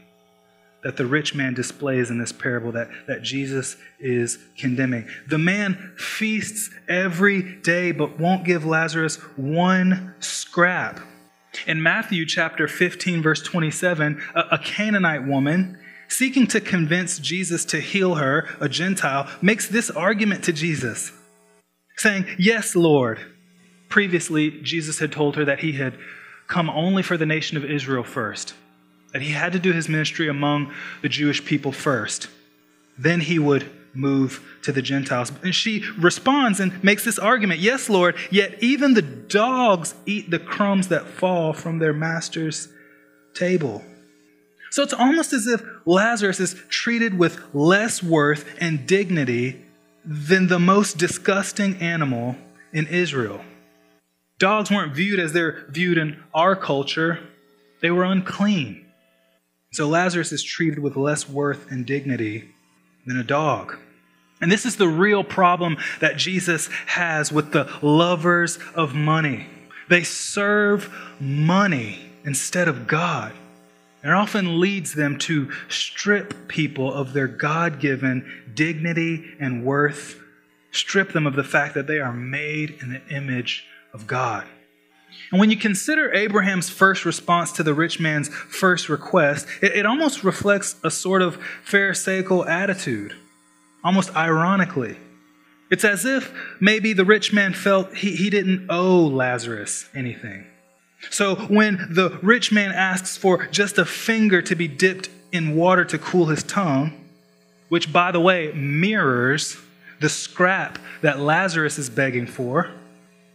that 0.87 0.97
the 0.97 1.05
rich 1.05 1.35
man 1.35 1.53
displays 1.53 2.11
in 2.11 2.19
this 2.19 2.31
parable 2.31 2.71
that, 2.71 2.89
that 3.09 3.21
Jesus 3.21 3.77
is 3.99 4.39
condemning. 4.57 5.09
The 5.27 5.37
man 5.37 5.95
feasts 5.97 6.71
every 6.89 7.57
day 7.57 7.91
but 7.91 8.21
won't 8.21 8.45
give 8.45 8.65
Lazarus 8.65 9.17
one 9.35 10.15
scrap. 10.21 11.01
In 11.67 11.83
Matthew 11.83 12.25
chapter 12.25 12.69
15, 12.69 13.21
verse 13.21 13.43
27, 13.43 14.23
a, 14.37 14.41
a 14.53 14.59
Canaanite 14.59 15.27
woman 15.27 15.77
seeking 16.07 16.47
to 16.47 16.61
convince 16.61 17.19
Jesus 17.19 17.65
to 17.65 17.81
heal 17.81 18.15
her, 18.15 18.49
a 18.61 18.69
Gentile, 18.69 19.29
makes 19.43 19.67
this 19.67 19.91
argument 19.91 20.45
to 20.45 20.53
Jesus, 20.53 21.11
saying, 21.97 22.27
Yes, 22.39 22.77
Lord. 22.77 23.19
Previously, 23.89 24.61
Jesus 24.63 25.01
had 25.01 25.11
told 25.11 25.35
her 25.35 25.47
that 25.47 25.59
he 25.59 25.73
had 25.73 25.99
come 26.47 26.71
only 26.71 27.03
for 27.03 27.17
the 27.17 27.27
nation 27.27 27.57
of 27.57 27.65
Israel 27.65 28.05
first 28.05 28.55
that 29.17 29.23
he 29.23 29.33
had 29.33 29.55
to 29.55 29.59
do 29.59 29.73
his 29.73 29.89
ministry 29.89 30.29
among 30.29 30.71
the 31.01 31.09
Jewish 31.09 31.43
people 31.43 31.73
first. 31.73 32.29
Then 32.99 33.21
he 33.21 33.39
would 33.39 33.67
move 33.95 34.59
to 34.61 34.73
the 34.73 34.83
Gentiles. 34.83 35.33
And 35.43 35.55
she 35.55 35.83
responds 35.97 36.61
and 36.61 36.85
makes 36.85 37.03
this 37.03 37.19
argument 37.19 37.61
Yes, 37.61 37.89
Lord, 37.89 38.15
yet 38.31 38.63
even 38.63 38.93
the 38.93 39.01
dogs 39.01 39.95
eat 40.05 40.31
the 40.31 40.39
crumbs 40.39 40.89
that 40.89 41.07
fall 41.07 41.55
from 41.55 41.79
their 41.79 41.95
master's 41.95 42.69
table. 43.33 43.83
So 44.71 44.83
it's 44.83 44.93
almost 44.93 45.33
as 45.33 45.47
if 45.47 45.63
Lazarus 45.87 46.39
is 46.39 46.63
treated 46.69 47.19
with 47.19 47.41
less 47.55 48.03
worth 48.03 48.45
and 48.61 48.87
dignity 48.87 49.65
than 50.05 50.49
the 50.49 50.59
most 50.59 50.99
disgusting 50.99 51.77
animal 51.77 52.37
in 52.71 52.87
Israel. 52.87 53.41
Dogs 54.39 54.71
weren't 54.71 54.95
viewed 54.95 55.19
as 55.19 55.33
they're 55.33 55.65
viewed 55.71 55.97
in 55.97 56.23
our 56.35 56.55
culture, 56.55 57.21
they 57.81 57.91
were 57.91 58.05
unclean. 58.05 58.86
So 59.77 59.87
Lazarus 59.87 60.33
is 60.33 60.43
treated 60.43 60.79
with 60.79 60.97
less 60.97 61.29
worth 61.29 61.71
and 61.71 61.85
dignity 61.85 62.49
than 63.05 63.19
a 63.19 63.23
dog. 63.23 63.77
And 64.41 64.51
this 64.51 64.65
is 64.65 64.77
the 64.77 64.89
real 64.89 65.23
problem 65.23 65.77
that 66.01 66.17
Jesus 66.17 66.69
has 66.87 67.31
with 67.31 67.53
the 67.53 67.71
lovers 67.83 68.59
of 68.75 68.95
money. 68.95 69.47
They 69.91 70.03
serve 70.03 70.91
money 71.21 72.11
instead 72.25 72.69
of 72.69 72.87
God. 72.87 73.35
And 74.03 74.13
it 74.13 74.15
often 74.15 74.61
leads 74.61 74.95
them 74.95 75.19
to 75.19 75.53
strip 75.69 76.49
people 76.49 76.91
of 76.91 77.13
their 77.13 77.29
God 77.29 77.79
given 77.79 78.45
dignity 78.55 79.27
and 79.39 79.63
worth, 79.63 80.19
strip 80.71 81.13
them 81.13 81.27
of 81.27 81.37
the 81.37 81.45
fact 81.45 81.75
that 81.75 81.87
they 81.87 81.99
are 81.99 82.15
made 82.15 82.79
in 82.81 82.95
the 82.95 83.03
image 83.15 83.67
of 83.93 84.07
God. 84.07 84.47
And 85.31 85.41
when 85.41 85.51
you 85.51 85.57
consider 85.57 86.13
Abraham's 86.13 86.71
first 86.71 87.05
response 87.05 87.53
to 87.53 87.63
the 87.63 87.75
rich 87.75 87.99
man's 87.99 88.29
first 88.29 88.89
request, 88.89 89.47
it, 89.61 89.73
it 89.73 89.87
almost 89.87 90.23
reflects 90.23 90.77
a 90.85 90.91
sort 90.91 91.23
of 91.23 91.37
Pharisaical 91.65 92.47
attitude, 92.47 93.15
almost 93.83 94.15
ironically. 94.15 94.97
It's 95.71 95.85
as 95.85 96.05
if 96.05 96.33
maybe 96.61 96.93
the 96.93 97.05
rich 97.05 97.33
man 97.33 97.53
felt 97.53 97.95
he, 97.95 98.15
he 98.15 98.31
didn't 98.31 98.67
owe 98.71 99.07
Lazarus 99.07 99.89
anything. 99.95 100.47
So 101.11 101.35
when 101.35 101.89
the 101.91 102.19
rich 102.23 102.53
man 102.53 102.73
asks 102.73 103.17
for 103.17 103.47
just 103.47 103.79
a 103.79 103.85
finger 103.85 104.43
to 104.43 104.55
be 104.55 104.69
dipped 104.69 105.11
in 105.33 105.57
water 105.57 105.85
to 105.85 105.99
cool 105.99 106.27
his 106.27 106.43
tongue, 106.43 106.93
which, 107.69 107.93
by 107.93 108.13
the 108.13 108.21
way, 108.21 108.53
mirrors 108.53 109.57
the 110.01 110.09
scrap 110.09 110.79
that 111.03 111.19
Lazarus 111.19 111.79
is 111.79 111.91
begging 111.91 112.27
for, 112.27 112.71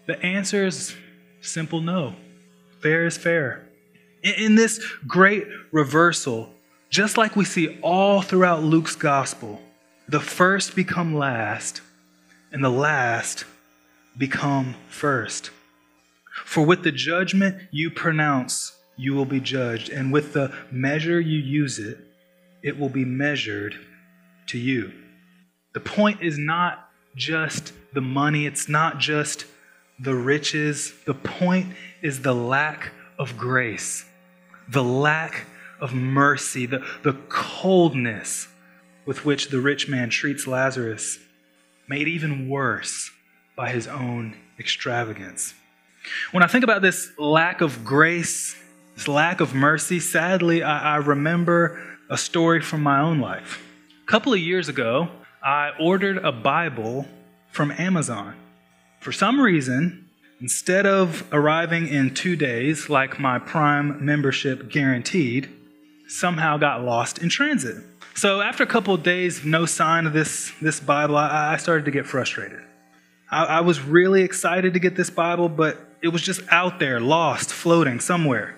the 0.08 0.20
answer 0.26 0.66
is 0.66 0.96
Simple 1.42 1.82
no. 1.82 2.16
Fair 2.82 3.06
is 3.06 3.18
fair. 3.18 3.68
In 4.24 4.56
this 4.56 4.84
great 5.08 5.48
reversal, 5.72 6.50
just 6.90 7.18
like 7.18 7.36
we 7.36 7.46
see 7.46 7.80
all 7.82 8.22
throughout 8.22 8.64
Luke's 8.64 8.96
gospel, 8.96 9.62
the 10.08 10.20
first 10.20 10.76
become 10.76 11.16
last, 11.16 11.82
and 12.52 12.64
the 12.64 12.70
last 12.70 13.46
become 14.18 14.76
first. 14.90 15.50
For 16.46 16.64
with 16.64 16.84
the 16.84 16.92
judgment 16.92 17.62
you 17.72 17.90
pronounce, 17.90 18.78
you 18.96 19.14
will 19.14 19.26
be 19.26 19.40
judged, 19.40 19.90
and 19.90 20.14
with 20.14 20.34
the 20.34 20.54
measure 20.70 21.20
you 21.20 21.40
use 21.40 21.80
it, 21.80 21.98
it 22.62 22.78
will 22.78 22.90
be 22.90 23.06
measured 23.06 23.76
to 24.48 24.60
you. 24.60 24.92
The 25.74 25.80
point 25.80 26.22
is 26.22 26.38
not 26.38 26.90
just 27.16 27.74
the 27.94 28.02
money, 28.02 28.46
it's 28.46 28.70
not 28.70 29.00
just 29.00 29.46
the 30.02 30.16
riches. 30.16 30.94
The 31.06 31.14
point 31.14 31.74
is 32.02 32.22
the 32.22 32.34
lack 32.34 32.92
of 33.20 33.38
grace, 33.38 34.06
the 34.68 34.84
lack 34.84 35.46
of 35.80 35.94
mercy, 35.94 36.66
the, 36.66 36.86
the 37.04 37.14
coldness 37.30 38.48
with 39.06 39.26
which 39.26 39.50
the 39.50 39.60
rich 39.60 39.88
man 39.88 40.10
treats 40.10 40.48
Lazarus, 40.48 41.20
made 41.88 42.08
even 42.08 42.50
worse 42.50 43.12
by 43.56 43.70
his 43.70 43.88
own 43.88 44.36
extravagance. 44.60 45.54
When 46.32 46.44
I 46.44 46.48
think 46.48 46.64
about 46.64 46.82
this 46.82 47.12
lack 47.18 47.62
of 47.62 47.84
grace, 47.84 48.56
this 48.96 49.08
lack 49.08 49.40
of 49.40 49.54
mercy, 49.54 50.00
sadly, 50.00 50.64
I, 50.64 50.96
I 50.96 50.98
remember 50.98 51.82
a 52.10 52.18
story 52.18 52.62
from 52.62 52.84
my 52.84 53.00
own 53.00 53.20
life 53.20 53.64
A 54.04 54.12
couple 54.12 54.34
of 54.34 54.40
years 54.40 54.68
ago, 54.68 55.10
I 55.44 55.72
ordered 55.80 56.18
a 56.18 56.32
Bible 56.32 57.08
from 57.52 57.72
Amazon. 57.72 58.36
For 59.02 59.12
some 59.12 59.42
reason, 59.42 60.08
instead 60.42 60.86
of 60.86 61.28
arriving 61.34 61.88
in 61.88 62.14
two 62.14 62.36
days 62.36 62.88
like 62.88 63.20
my 63.20 63.40
Prime 63.40 64.06
membership 64.06 64.70
guaranteed, 64.70 65.50
somehow 66.08 66.58
got 66.58 66.84
lost 66.84 67.18
in 67.18 67.28
transit. 67.28 67.84
So 68.14 68.42
after 68.42 68.62
a 68.62 68.68
couple 68.68 68.94
of 68.94 69.02
days, 69.02 69.44
no 69.44 69.66
sign 69.66 70.06
of 70.06 70.14
this, 70.14 70.52
this 70.62 70.80
Bible, 70.80 71.18
I, 71.18 71.54
I 71.54 71.58
started 71.58 71.86
to 71.86 71.92
get 71.92 72.06
frustrated. 72.06 72.62
I, 73.32 73.46
I 73.46 73.62
was 73.62 73.82
really 73.82 74.22
excited 74.22 74.76
to 74.76 74.80
get 74.80 74.96
this 74.96 75.10
Bible, 75.10 75.50
but 75.50 75.80
it 76.04 76.10
was 76.10 76.22
just 76.22 76.42
out 76.52 76.78
there, 76.78 77.00
lost, 77.00 77.52
floating 77.52 78.00
somewhere. 78.00 78.56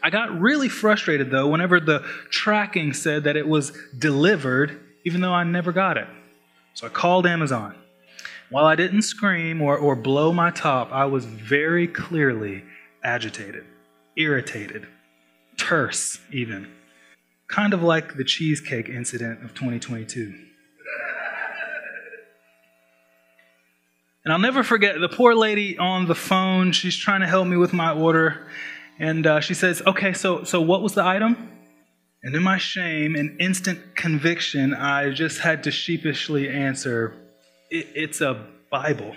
I 0.00 0.10
got 0.10 0.38
really 0.38 0.68
frustrated 0.68 1.32
though 1.32 1.48
whenever 1.48 1.80
the 1.80 2.04
tracking 2.30 2.92
said 2.92 3.24
that 3.24 3.36
it 3.36 3.48
was 3.48 3.72
delivered, 3.98 4.78
even 5.04 5.22
though 5.22 5.34
I 5.34 5.42
never 5.42 5.72
got 5.72 5.96
it. 5.96 6.06
So 6.74 6.86
I 6.86 6.90
called 6.90 7.26
Amazon. 7.26 7.74
While 8.52 8.66
I 8.66 8.74
didn't 8.74 9.00
scream 9.00 9.62
or, 9.62 9.78
or 9.78 9.96
blow 9.96 10.30
my 10.30 10.50
top, 10.50 10.92
I 10.92 11.06
was 11.06 11.24
very 11.24 11.88
clearly 11.88 12.64
agitated, 13.02 13.64
irritated, 14.14 14.86
terse, 15.56 16.20
even. 16.30 16.70
Kind 17.48 17.72
of 17.72 17.82
like 17.82 18.18
the 18.18 18.24
cheesecake 18.24 18.90
incident 18.90 19.42
of 19.42 19.54
2022. 19.54 20.34
And 24.26 24.34
I'll 24.34 24.38
never 24.38 24.62
forget 24.62 25.00
the 25.00 25.08
poor 25.08 25.34
lady 25.34 25.78
on 25.78 26.06
the 26.06 26.14
phone. 26.14 26.72
She's 26.72 26.98
trying 26.98 27.22
to 27.22 27.26
help 27.26 27.48
me 27.48 27.56
with 27.56 27.72
my 27.72 27.94
order. 27.94 28.48
And 28.98 29.26
uh, 29.26 29.40
she 29.40 29.54
says, 29.54 29.80
Okay, 29.86 30.12
so, 30.12 30.44
so 30.44 30.60
what 30.60 30.82
was 30.82 30.92
the 30.92 31.02
item? 31.02 31.48
And 32.22 32.34
in 32.34 32.42
my 32.42 32.58
shame 32.58 33.16
and 33.16 33.40
instant 33.40 33.96
conviction, 33.96 34.74
I 34.74 35.08
just 35.08 35.38
had 35.38 35.62
to 35.64 35.70
sheepishly 35.70 36.50
answer, 36.50 37.14
it, 37.72 37.88
It's 37.94 38.20
a 38.20 38.46
Bible. 38.70 39.14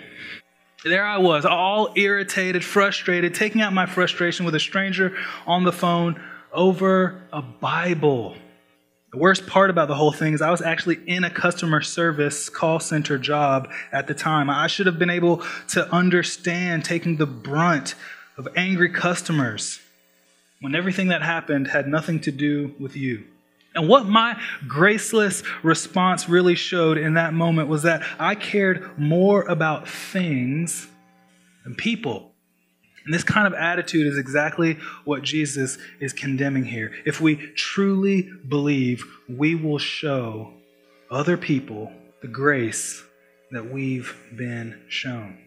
There 0.84 1.04
I 1.04 1.18
was, 1.18 1.44
all 1.44 1.92
irritated, 1.96 2.64
frustrated, 2.64 3.34
taking 3.34 3.60
out 3.60 3.72
my 3.72 3.86
frustration 3.86 4.46
with 4.46 4.54
a 4.54 4.60
stranger 4.60 5.16
on 5.46 5.64
the 5.64 5.72
phone 5.72 6.20
over 6.52 7.22
a 7.32 7.42
Bible. 7.42 8.36
The 9.12 9.18
worst 9.18 9.46
part 9.46 9.70
about 9.70 9.88
the 9.88 9.94
whole 9.94 10.12
thing 10.12 10.34
is 10.34 10.42
I 10.42 10.50
was 10.50 10.62
actually 10.62 11.00
in 11.06 11.24
a 11.24 11.30
customer 11.30 11.80
service 11.80 12.48
call 12.48 12.80
center 12.80 13.18
job 13.18 13.70
at 13.92 14.06
the 14.06 14.14
time. 14.14 14.50
I 14.50 14.66
should 14.66 14.86
have 14.86 14.98
been 14.98 15.10
able 15.10 15.42
to 15.68 15.90
understand 15.92 16.84
taking 16.84 17.16
the 17.16 17.26
brunt 17.26 17.94
of 18.36 18.48
angry 18.56 18.90
customers 18.90 19.80
when 20.60 20.74
everything 20.74 21.08
that 21.08 21.22
happened 21.22 21.68
had 21.68 21.88
nothing 21.88 22.20
to 22.20 22.32
do 22.32 22.74
with 22.78 22.96
you. 22.96 23.24
And 23.76 23.88
what 23.88 24.06
my 24.06 24.40
graceless 24.66 25.42
response 25.62 26.28
really 26.28 26.54
showed 26.54 26.96
in 26.96 27.14
that 27.14 27.34
moment 27.34 27.68
was 27.68 27.82
that 27.82 28.02
I 28.18 28.34
cared 28.34 28.98
more 28.98 29.42
about 29.42 29.86
things 29.86 30.88
than 31.62 31.74
people. 31.74 32.32
And 33.04 33.14
this 33.14 33.22
kind 33.22 33.46
of 33.46 33.52
attitude 33.52 34.06
is 34.06 34.18
exactly 34.18 34.78
what 35.04 35.22
Jesus 35.22 35.78
is 36.00 36.12
condemning 36.12 36.64
here. 36.64 36.92
If 37.04 37.20
we 37.20 37.36
truly 37.36 38.28
believe, 38.48 39.04
we 39.28 39.54
will 39.54 39.78
show 39.78 40.54
other 41.10 41.36
people 41.36 41.92
the 42.22 42.28
grace 42.28 43.04
that 43.52 43.70
we've 43.70 44.16
been 44.34 44.80
shown. 44.88 45.38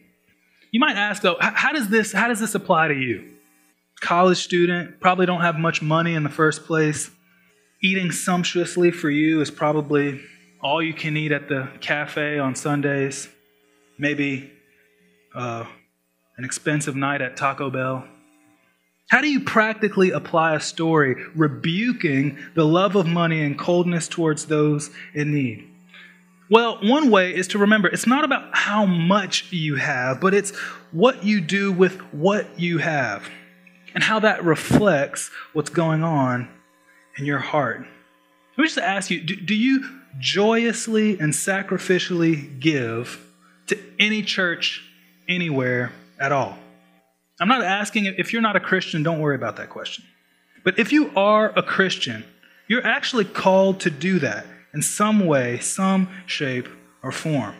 You 0.71 0.79
might 0.79 0.95
ask 0.95 1.21
though, 1.21 1.35
how 1.39 1.73
does 1.73 1.89
this 1.89 2.13
how 2.13 2.27
does 2.27 2.39
this 2.39 2.53
apply 2.55 2.89
to 2.89 2.93
you? 2.93 3.27
College 3.99 4.37
student, 4.37 4.99
probably 5.01 5.25
don't 5.25 5.41
have 5.41 5.57
much 5.57 5.81
money 5.81 6.13
in 6.13 6.23
the 6.23 6.29
first 6.29 6.65
place. 6.65 7.09
Eating 7.81 8.11
sumptuously 8.11 8.91
for 8.91 9.09
you 9.09 9.39
is 9.41 9.49
probably 9.49 10.21
all 10.61 10.81
you 10.81 10.93
can 10.93 11.15
eat 11.15 11.31
at 11.31 11.47
the 11.47 11.69
cafe 11.79 12.37
on 12.37 12.53
Sundays. 12.55 13.29
Maybe 13.97 14.51
uh, 15.33 15.65
an 16.37 16.43
expensive 16.45 16.95
night 16.95 17.21
at 17.21 17.37
Taco 17.37 17.69
Bell? 17.69 18.07
How 19.09 19.21
do 19.21 19.29
you 19.29 19.39
practically 19.41 20.11
apply 20.11 20.55
a 20.55 20.59
story 20.59 21.15
rebuking 21.35 22.37
the 22.53 22.65
love 22.65 22.95
of 22.95 23.07
money 23.07 23.41
and 23.41 23.57
coldness 23.57 24.07
towards 24.07 24.45
those 24.45 24.89
in 25.13 25.33
need? 25.33 25.67
Well, 26.49 26.79
one 26.81 27.11
way 27.11 27.35
is 27.35 27.47
to 27.49 27.59
remember 27.59 27.87
it's 27.87 28.07
not 28.07 28.23
about 28.23 28.55
how 28.55 28.85
much 28.85 29.51
you 29.51 29.75
have, 29.75 30.19
but 30.19 30.33
it's 30.33 30.51
what 30.91 31.23
you 31.23 31.41
do 31.41 31.71
with 31.71 31.97
what 32.13 32.59
you 32.59 32.79
have 32.79 33.23
and 33.93 34.03
how 34.03 34.19
that 34.19 34.43
reflects 34.43 35.31
what's 35.53 35.69
going 35.69 36.03
on 36.03 36.49
in 37.19 37.25
your 37.25 37.39
heart. 37.39 37.81
Let 38.57 38.57
me 38.57 38.65
just 38.65 38.77
ask 38.79 39.11
you 39.11 39.21
do, 39.21 39.35
do 39.35 39.55
you 39.55 39.99
joyously 40.19 41.19
and 41.19 41.33
sacrificially 41.33 42.59
give 42.59 43.25
to 43.67 43.77
any 43.99 44.23
church 44.23 44.83
anywhere 45.27 45.91
at 46.19 46.31
all. 46.31 46.57
I'm 47.39 47.47
not 47.47 47.63
asking 47.63 48.05
if 48.05 48.33
you're 48.33 48.41
not 48.41 48.55
a 48.55 48.59
Christian, 48.59 49.03
don't 49.03 49.19
worry 49.19 49.35
about 49.35 49.57
that 49.57 49.69
question. 49.69 50.03
But 50.63 50.77
if 50.77 50.91
you 50.91 51.11
are 51.15 51.53
a 51.55 51.63
Christian, 51.63 52.25
you're 52.67 52.85
actually 52.85 53.25
called 53.25 53.79
to 53.81 53.89
do 53.89 54.19
that 54.19 54.45
in 54.73 54.81
some 54.81 55.25
way, 55.25 55.59
some 55.59 56.09
shape, 56.25 56.67
or 57.01 57.11
form. 57.11 57.55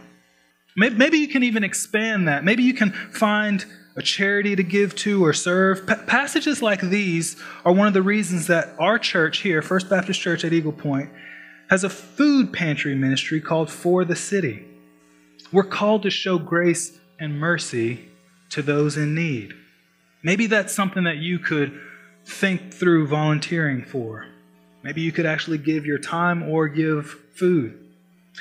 Maybe 0.75 1.17
you 1.17 1.27
can 1.27 1.43
even 1.43 1.63
expand 1.63 2.27
that. 2.27 2.43
Maybe 2.43 2.63
you 2.63 2.73
can 2.73 2.91
find 2.91 3.65
a 3.99 4.01
charity 4.01 4.55
to 4.55 4.63
give 4.63 4.95
to 4.95 5.25
or 5.25 5.33
serve. 5.33 5.85
Pa- 5.85 6.01
passages 6.07 6.61
like 6.61 6.79
these 6.79 7.35
are 7.65 7.73
one 7.73 7.85
of 7.85 7.93
the 7.93 8.01
reasons 8.01 8.47
that 8.47 8.73
our 8.79 8.97
church 8.97 9.39
here, 9.39 9.61
First 9.61 9.89
Baptist 9.89 10.21
Church 10.21 10.45
at 10.45 10.53
Eagle 10.53 10.71
Point, 10.71 11.09
has 11.69 11.83
a 11.83 11.89
food 11.89 12.53
pantry 12.53 12.95
ministry 12.95 13.41
called 13.41 13.69
For 13.69 14.05
the 14.05 14.15
City. 14.15 14.65
We're 15.51 15.63
called 15.63 16.03
to 16.03 16.09
show 16.09 16.39
grace 16.39 16.97
and 17.19 17.39
mercy 17.39 18.07
to 18.51 18.61
those 18.61 18.95
in 18.95 19.13
need. 19.13 19.53
Maybe 20.23 20.47
that's 20.47 20.73
something 20.73 21.03
that 21.03 21.17
you 21.17 21.37
could 21.37 21.77
think 22.25 22.73
through 22.73 23.07
volunteering 23.07 23.83
for. 23.83 24.25
Maybe 24.81 25.01
you 25.01 25.11
could 25.11 25.25
actually 25.25 25.57
give 25.57 25.85
your 25.85 25.99
time 25.99 26.43
or 26.43 26.69
give 26.69 27.17
food. 27.35 27.77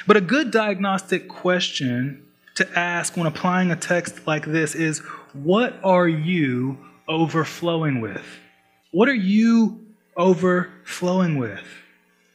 But 0.07 0.17
a 0.17 0.21
good 0.21 0.53
diagnostic 0.53 1.29
question 1.29 2.25
to 2.55 2.79
ask 2.79 3.17
when 3.17 3.27
applying 3.27 3.73
a 3.73 3.77
text 3.77 4.27
like 4.27 4.45
this 4.45 4.75
is 4.75 5.03
what 5.33 5.79
are 5.83 6.09
you 6.09 6.79
overflowing 7.09 8.01
with? 8.01 8.25
What 8.91 9.09
are 9.09 9.15
you 9.15 9.87
overflowing 10.17 11.39
with? 11.39 11.65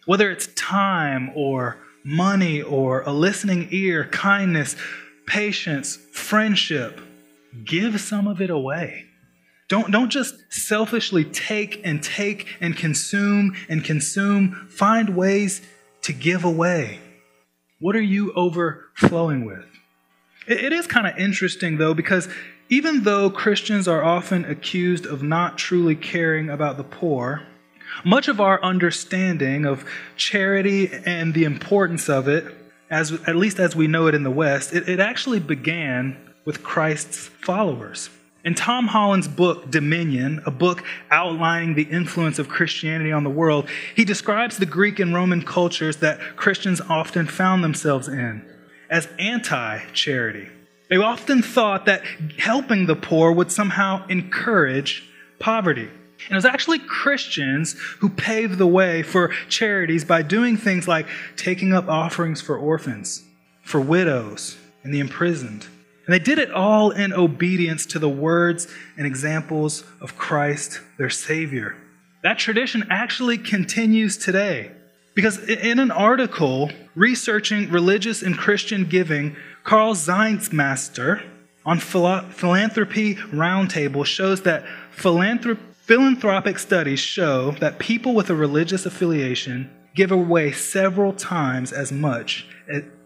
Whether 0.06 0.29
it's 0.32 0.47
time 0.56 1.32
or 1.36 1.77
money 2.03 2.62
or 2.62 3.01
a 3.01 3.12
listening 3.12 3.67
ear, 3.71 4.06
kindness, 4.06 4.75
patience, 5.25 5.97
friendship, 6.12 6.99
give 7.63 7.99
some 7.99 8.27
of 8.27 8.41
it 8.41 8.49
away. 8.49 9.06
Don't, 9.69 9.91
don't 9.91 10.10
just 10.10 10.36
selfishly 10.49 11.23
take 11.23 11.82
and 11.84 12.03
take 12.03 12.47
and 12.60 12.75
consume 12.75 13.56
and 13.69 13.84
consume. 13.84 14.67
Find 14.69 15.15
ways 15.15 15.62
to 16.03 16.13
give 16.13 16.43
away. 16.43 16.99
What 17.79 17.95
are 17.95 18.01
you 18.01 18.34
overflowing 18.34 19.45
with? 19.45 19.65
It, 20.47 20.65
it 20.65 20.73
is 20.73 20.86
kind 20.88 21.08
of 21.08 21.17
interesting, 21.17 21.77
though, 21.77 21.93
because 21.93 22.27
even 22.69 23.04
though 23.04 23.30
Christians 23.30 23.88
are 23.88 24.04
often 24.04 24.45
accused 24.45 25.06
of 25.06 25.21
not 25.21 25.58
truly 25.58 25.95
caring 25.95 26.49
about 26.49 26.78
the 26.78 26.84
poor, 26.84 27.43
much 28.04 28.28
of 28.28 28.41
our 28.41 28.62
understanding 28.63 29.65
of 29.65 29.86
charity 30.15 30.89
and 31.06 31.34
the 31.34 31.43
importance 31.43 32.10
of 32.10 32.28
it, 32.28 32.45
as, 32.89 33.12
at 33.28 33.36
least 33.36 33.60
as 33.60 33.76
we 33.76 33.88
know 33.88 34.08
it 34.08 34.15
in 34.15 34.23
the 34.23 34.32
West, 34.32 34.73
it, 34.73 34.88
it 34.88 34.99
actually 34.99 35.39
began 35.39 36.17
with 36.45 36.63
Christ's 36.63 37.28
followers. 37.28 38.10
In 38.43 38.56
Tom 38.56 38.88
Holland's 38.88 39.30
book, 39.30 39.71
Dominion, 39.71 40.41
a 40.45 40.52
book 40.52 40.84
outlining 41.10 41.76
the 41.76 41.84
influence 41.84 42.39
of 42.39 42.49
Christianity 42.49 43.12
on 43.12 43.23
the 43.23 43.30
world, 43.30 43.69
he 43.95 44.04
describes 44.04 44.58
the 44.58 44.65
Greek 44.65 44.99
and 44.99 45.13
Roman 45.13 45.43
cultures 45.43 45.97
that 45.97 46.19
Christians 46.36 46.82
often 46.82 47.26
found 47.26 47.63
themselves 47.63 48.10
in 48.10 48.45
as 48.89 49.08
anti 49.17 49.80
charity. 49.93 50.49
They 50.93 50.99
often 50.99 51.41
thought 51.41 51.88
that 51.88 52.03
helping 52.38 52.86
the 52.86 52.95
poor 52.95 53.32
would 53.32 53.51
somehow 53.51 54.06
encourage 54.10 55.10
poverty. 55.39 55.89
And 56.27 56.32
it 56.32 56.36
was 56.36 56.45
actually 56.45 56.77
Christians 56.77 57.73
who 57.97 58.10
paved 58.10 58.60
the 58.60 58.67
way 58.67 59.01
for 59.01 59.29
charities 59.49 60.06
by 60.06 60.21
doing 60.21 60.56
things 60.56 60.88
like 60.88 61.08
taking 61.36 61.73
up 61.73 61.88
offerings 61.88 62.41
for 62.41 62.56
orphans, 62.56 63.23
for 63.63 63.82
widows, 63.82 64.56
and 64.84 64.93
the 64.93 64.99
imprisoned 64.99 65.65
and 66.06 66.13
they 66.13 66.19
did 66.19 66.38
it 66.38 66.51
all 66.51 66.91
in 66.91 67.12
obedience 67.12 67.86
to 67.88 67.99
the 67.99 68.10
words 68.10 68.67
and 68.95 69.08
examples 69.08 69.84
of 69.99 70.15
Christ, 70.17 70.82
their 70.97 71.10
Savior. 71.10 71.75
That 72.23 72.38
tradition 72.38 72.86
actually 72.89 73.38
continues 73.38 74.17
today. 74.17 74.71
Because 75.15 75.38
in 75.47 75.79
an 75.79 75.91
article 75.91 76.71
researching 76.95 77.69
religious 77.69 78.21
and 78.21 78.38
Christian 78.38 78.86
giving, 78.86 79.36
Karl 79.63 79.95
Zinsmeister 79.95 81.23
on 81.65 81.80
Philanthropy 81.80 83.15
Roundtable 83.15 84.06
shows 84.06 84.41
that 84.41 84.65
philanthropic 84.91 86.60
studies 86.60 86.99
show 86.99 87.52
that 87.62 87.80
people 87.80 88.13
with 88.13 88.30
a 88.30 88.36
religious 88.36 88.86
affiliation 88.86 89.69
give 89.95 90.12
away 90.12 90.52
several 90.52 91.13
times 91.13 91.71
as 91.71 91.91
much 91.91 92.45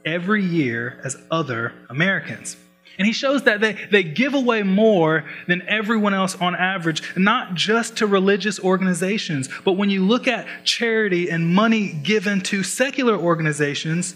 every 0.06 0.43
year 0.43 1.00
as 1.04 1.17
other 1.30 1.74
Americans. 1.89 2.58
And 2.98 3.06
he 3.06 3.13
shows 3.13 3.43
that 3.43 3.62
they, 3.62 3.74
they 3.91 4.02
give 4.02 4.34
away 4.34 4.63
more 4.63 5.24
than 5.48 5.62
everyone 5.67 6.15
else 6.15 6.36
on 6.36 6.56
average, 6.56 7.04
not 7.15 7.54
just 7.54 7.98
to 7.98 8.08
religious 8.08 8.60
organizations, 8.60 9.50
but 9.63 9.74
when 9.74 9.91
you 9.91 10.04
look 10.04 10.28
at 10.28 10.48
charity 10.63 11.30
and 11.30 11.54
money 11.54 11.93
given 11.93 12.41
to 12.41 12.63
secular 12.63 13.15
organizations, 13.15 14.15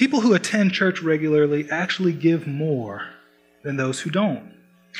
people 0.00 0.22
who 0.22 0.32
attend 0.32 0.72
church 0.72 1.02
regularly 1.02 1.70
actually 1.70 2.14
give 2.14 2.46
more 2.46 3.02
than 3.62 3.76
those 3.76 4.00
who 4.00 4.08
don't. 4.08 4.50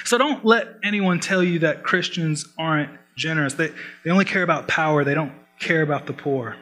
So 0.04 0.18
don't 0.18 0.44
let 0.44 0.74
anyone 0.84 1.20
tell 1.20 1.42
you 1.42 1.60
that 1.60 1.82
Christians 1.82 2.46
aren't 2.58 2.90
generous. 3.16 3.54
They, 3.54 3.72
they 4.04 4.10
only 4.10 4.26
care 4.26 4.42
about 4.42 4.68
power, 4.68 5.02
they 5.02 5.14
don't 5.14 5.32
care 5.58 5.80
about 5.80 6.06
the 6.06 6.12
poor. 6.12 6.54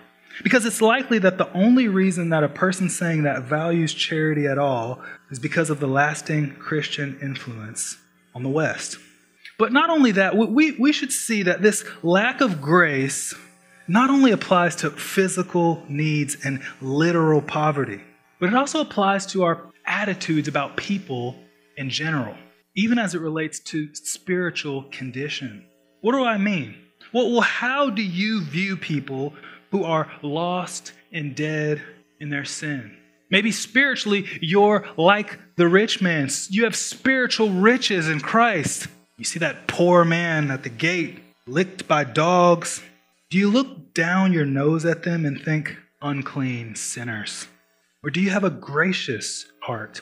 Because 0.44 0.64
it's 0.64 0.80
likely 0.80 1.18
that 1.18 1.36
the 1.36 1.52
only 1.52 1.88
reason 1.88 2.28
that 2.28 2.44
a 2.44 2.48
person 2.48 2.88
saying 2.88 3.24
that 3.24 3.42
values 3.42 3.92
charity 3.92 4.46
at 4.46 4.56
all 4.56 5.02
is 5.32 5.40
because 5.40 5.68
of 5.68 5.80
the 5.80 5.88
lasting 5.88 6.54
Christian 6.60 7.18
influence 7.20 7.96
on 8.36 8.44
the 8.44 8.48
West. 8.48 8.98
But 9.58 9.72
not 9.72 9.90
only 9.90 10.12
that, 10.12 10.36
we, 10.36 10.76
we 10.78 10.92
should 10.92 11.10
see 11.10 11.42
that 11.42 11.60
this 11.60 11.84
lack 12.04 12.40
of 12.40 12.60
grace 12.60 13.34
not 13.88 14.10
only 14.10 14.30
applies 14.30 14.76
to 14.76 14.90
physical 14.92 15.82
needs 15.88 16.36
and 16.44 16.62
literal 16.80 17.42
poverty, 17.42 18.00
but 18.40 18.48
it 18.48 18.54
also 18.54 18.80
applies 18.80 19.26
to 19.26 19.44
our 19.44 19.62
attitudes 19.86 20.48
about 20.48 20.76
people 20.76 21.36
in 21.76 21.90
general, 21.90 22.34
even 22.74 22.98
as 22.98 23.14
it 23.14 23.20
relates 23.20 23.58
to 23.60 23.94
spiritual 23.94 24.84
condition. 24.90 25.64
What 26.00 26.12
do 26.12 26.24
I 26.24 26.38
mean? 26.38 26.74
Well, 27.12 27.40
how 27.40 27.90
do 27.90 28.02
you 28.02 28.42
view 28.42 28.76
people 28.76 29.32
who 29.70 29.84
are 29.84 30.10
lost 30.22 30.92
and 31.12 31.34
dead 31.34 31.82
in 32.20 32.30
their 32.30 32.44
sin. 32.44 32.96
Maybe 33.30 33.52
spiritually, 33.52 34.26
you're 34.40 34.86
like 34.96 35.38
the 35.56 35.68
rich 35.68 36.00
man. 36.00 36.28
You 36.48 36.64
have 36.64 36.74
spiritual 36.74 37.50
riches 37.50 38.08
in 38.08 38.20
Christ. 38.20 38.88
You 39.18 39.24
see 39.24 39.38
that 39.40 39.66
poor 39.66 40.04
man 40.04 40.50
at 40.50 40.62
the 40.62 40.70
gate, 40.70 41.18
licked 41.46 41.86
by 41.86 42.04
dogs. 42.04 42.82
Do 43.30 43.36
you 43.36 43.50
look 43.50 43.92
down 43.92 44.32
your 44.32 44.46
nose 44.46 44.86
at 44.86 45.02
them 45.02 45.26
and 45.26 45.40
think, 45.40 45.76
unclean 46.00 46.74
sinners? 46.74 47.46
Or 48.02 48.10
do 48.10 48.20
you 48.20 48.30
have 48.30 48.44
a 48.44 48.50
gracious 48.50 49.46
heart? 49.62 50.00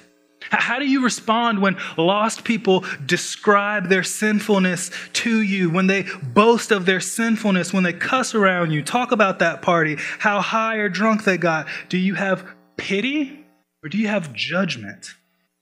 How 0.50 0.78
do 0.78 0.87
you 0.87 1.02
respond 1.02 1.61
when 1.61 1.76
lost 1.96 2.44
people 2.44 2.85
describe 3.04 3.88
their 3.88 4.04
sinfulness 4.04 4.90
to 5.14 5.40
you, 5.40 5.70
when 5.70 5.87
they 5.87 6.04
boast 6.22 6.70
of 6.70 6.87
their 6.87 7.00
sinfulness, 7.00 7.72
when 7.72 7.82
they 7.82 7.92
cuss 7.92 8.35
around 8.35 8.70
you, 8.70 8.82
talk 8.82 9.12
about 9.12 9.40
that 9.40 9.62
party, 9.62 9.96
how 10.18 10.40
high 10.40 10.76
or 10.76 10.88
drunk 10.88 11.24
they 11.24 11.37
got? 11.37 11.66
Do 11.88 11.98
you 11.98 12.14
have 12.14 12.46
pity 12.76 13.44
or 13.82 13.88
do 13.88 13.98
you 13.98 14.09
have 14.09 14.32
judgment? 14.32 15.14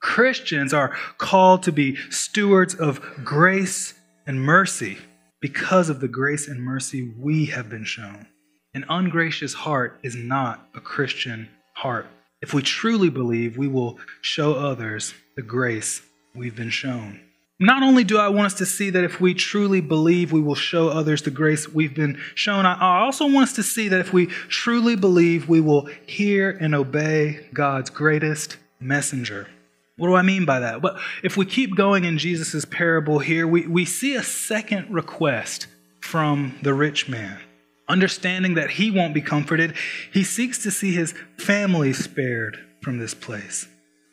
Christians 0.03 0.75
are 0.75 0.95
called 1.17 1.63
to 1.63 1.73
be 1.73 1.97
stewards 2.11 2.75
of 2.75 3.01
grace 3.25 3.95
and 4.27 4.41
mercy 4.41 4.99
because 5.41 5.89
of 5.89 6.01
the 6.01 6.09
grace 6.09 6.47
and 6.47 6.61
mercy 6.61 7.15
we 7.19 7.47
have 7.47 7.71
been 7.71 7.85
shown. 7.85 8.27
An 8.75 8.85
ungracious 8.89 9.55
heart 9.55 9.99
is 10.03 10.15
not 10.15 10.69
a 10.75 10.81
Christian 10.81 11.49
heart. 11.75 12.07
If 12.45 12.53
we 12.53 12.61
truly 12.61 13.09
believe, 13.09 13.57
we 13.57 13.69
will 13.69 13.99
show 14.21 14.53
others 14.53 15.15
the 15.35 15.41
grace 15.41 16.03
we've 16.35 16.55
been 16.55 16.69
shown. 16.69 17.21
Not 17.59 17.83
only 17.83 18.05
do 18.05 18.19
I 18.19 18.29
want 18.29 18.45
us 18.45 18.59
to 18.59 18.67
see 18.67 18.91
that 18.91 19.03
if 19.03 19.19
we 19.19 19.33
truly 19.33 19.81
believe, 19.81 20.31
we 20.31 20.43
will 20.43 20.55
show 20.55 20.91
others 20.91 21.23
the 21.23 21.31
grace 21.31 21.67
we've 21.67 21.95
been 21.95 22.21
shown, 22.35 22.67
I 22.67 22.99
also 23.01 23.25
want 23.25 23.45
us 23.45 23.55
to 23.55 23.63
see 23.63 23.89
that 23.89 23.99
if 23.99 24.13
we 24.13 24.27
truly 24.27 24.95
believe, 24.95 25.49
we 25.49 25.63
will 25.63 25.89
hear 26.07 26.51
and 26.51 26.75
obey 26.75 27.49
God's 27.55 27.89
greatest 27.89 28.59
messenger. 28.79 29.49
What 29.97 30.09
do 30.09 30.15
I 30.15 30.21
mean 30.21 30.45
by 30.45 30.61
that? 30.61 30.83
Well, 30.83 30.99
if 31.23 31.39
we 31.39 31.47
keep 31.47 31.75
going 31.75 32.05
in 32.05 32.19
Jesus' 32.19 32.67
parable 32.67 33.21
here, 33.21 33.49
we, 33.49 33.67
we 33.67 33.87
see 33.87 34.17
a 34.17 34.23
second 34.23 34.93
request 34.93 35.67
from 36.03 36.59
the 36.61 36.75
rich 36.75 37.09
man. 37.09 37.41
Understanding 37.89 38.55
that 38.55 38.71
he 38.71 38.91
won't 38.91 39.15
be 39.15 39.21
comforted, 39.21 39.75
he 40.13 40.25
seeks 40.25 40.63
to 40.63 40.71
see 40.71 40.93
his 40.93 41.15
family 41.39 41.93
spared 41.93 42.59
from 42.83 42.99
this 42.99 43.15
place. 43.15 43.69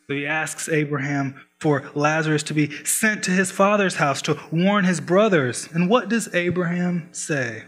So 0.07 0.15
he 0.15 0.25
asks 0.25 0.67
Abraham 0.67 1.39
for 1.59 1.89
Lazarus 1.95 2.43
to 2.43 2.53
be 2.53 2.69
sent 2.83 3.23
to 3.23 3.31
his 3.31 3.51
father's 3.51 3.95
house 3.95 4.21
to 4.23 4.37
warn 4.51 4.83
his 4.83 4.99
brothers. 4.99 5.69
And 5.73 5.89
what 5.89 6.09
does 6.09 6.33
Abraham 6.33 7.07
say? 7.13 7.63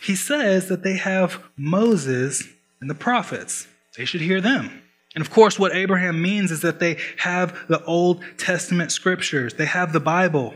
He 0.00 0.16
says 0.16 0.68
that 0.68 0.82
they 0.82 0.96
have 0.96 1.44
Moses 1.56 2.42
and 2.80 2.88
the 2.88 2.94
prophets. 2.94 3.68
They 3.96 4.04
should 4.04 4.22
hear 4.22 4.40
them. 4.40 4.82
And 5.14 5.22
of 5.22 5.30
course, 5.30 5.58
what 5.58 5.74
Abraham 5.74 6.22
means 6.22 6.50
is 6.50 6.62
that 6.62 6.80
they 6.80 6.96
have 7.18 7.68
the 7.68 7.84
Old 7.84 8.24
Testament 8.38 8.90
scriptures, 8.90 9.54
they 9.54 9.66
have 9.66 9.92
the 9.92 10.00
Bible. 10.00 10.54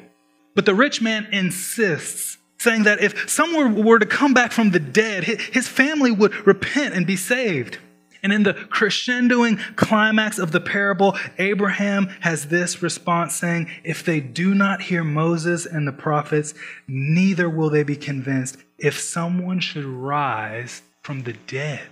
But 0.55 0.67
the 0.67 0.75
rich 0.75 1.03
man 1.03 1.27
insists 1.33 2.39
saying 2.65 2.83
that 2.85 3.01
if 3.01 3.31
someone 3.31 3.85
were 3.85 4.01
to 4.01 4.07
come 4.07 4.35
back 4.35 4.51
from 4.51 4.73
the 4.73 4.81
dead, 4.81 5.25
his 5.25 5.69
family 5.69 6.11
would 6.11 6.47
repent 6.47 6.95
and 6.95 7.07
be 7.07 7.17
saved. 7.17 7.79
And 8.25 8.33
in 8.33 8.43
the 8.43 8.55
crescendoing 8.55 9.61
climax 9.77 10.39
of 10.39 10.51
the 10.51 10.61
parable, 10.61 11.15
Abraham 11.39 12.07
has 12.21 12.47
this 12.47 12.83
response 12.83 13.35
saying, 13.35 13.71
If 13.85 14.03
they 14.03 14.19
do 14.19 14.55
not 14.55 14.81
hear 14.81 15.05
Moses 15.05 15.67
and 15.67 15.87
the 15.87 15.93
prophets, 15.93 16.55
neither 16.89 17.51
will 17.51 17.69
they 17.69 17.83
be 17.83 17.97
convinced 17.97 18.57
if 18.79 18.99
someone 18.99 19.61
should 19.61 19.85
rise 19.85 20.81
from 21.03 21.25
the 21.25 21.35
dead. 21.35 21.87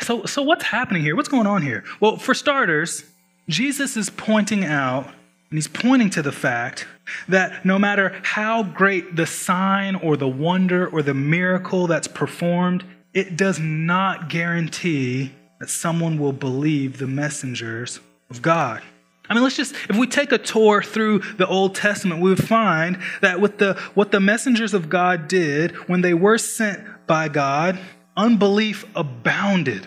So, 0.00 0.24
so 0.24 0.42
what's 0.42 0.64
happening 0.64 1.02
here? 1.02 1.14
What's 1.14 1.28
going 1.28 1.46
on 1.46 1.60
here? 1.60 1.84
Well, 2.00 2.16
for 2.16 2.32
starters, 2.32 3.04
Jesus 3.48 3.98
is 3.98 4.08
pointing 4.08 4.64
out 4.64 5.10
and 5.50 5.56
he's 5.58 5.68
pointing 5.68 6.10
to 6.10 6.22
the 6.22 6.32
fact 6.32 6.86
that 7.28 7.64
no 7.64 7.78
matter 7.78 8.18
how 8.22 8.64
great 8.64 9.14
the 9.14 9.26
sign 9.26 9.94
or 9.94 10.16
the 10.16 10.28
wonder 10.28 10.88
or 10.88 11.02
the 11.02 11.14
miracle 11.14 11.86
that's 11.86 12.08
performed, 12.08 12.84
it 13.14 13.36
does 13.36 13.58
not 13.60 14.28
guarantee 14.28 15.32
that 15.60 15.70
someone 15.70 16.18
will 16.18 16.32
believe 16.32 16.98
the 16.98 17.06
messengers 17.06 18.00
of 18.28 18.42
God. 18.42 18.82
I 19.28 19.34
mean, 19.34 19.42
let's 19.42 19.56
just, 19.56 19.74
if 19.88 19.96
we 19.96 20.06
take 20.06 20.32
a 20.32 20.38
tour 20.38 20.82
through 20.82 21.20
the 21.36 21.46
Old 21.46 21.74
Testament, 21.74 22.20
we 22.20 22.30
would 22.30 22.44
find 22.44 22.98
that 23.22 23.40
with 23.40 23.58
the, 23.58 23.74
what 23.94 24.10
the 24.10 24.20
messengers 24.20 24.74
of 24.74 24.88
God 24.88 25.28
did 25.28 25.72
when 25.88 26.00
they 26.00 26.14
were 26.14 26.38
sent 26.38 26.84
by 27.06 27.28
God, 27.28 27.78
unbelief 28.16 28.84
abounded. 28.94 29.86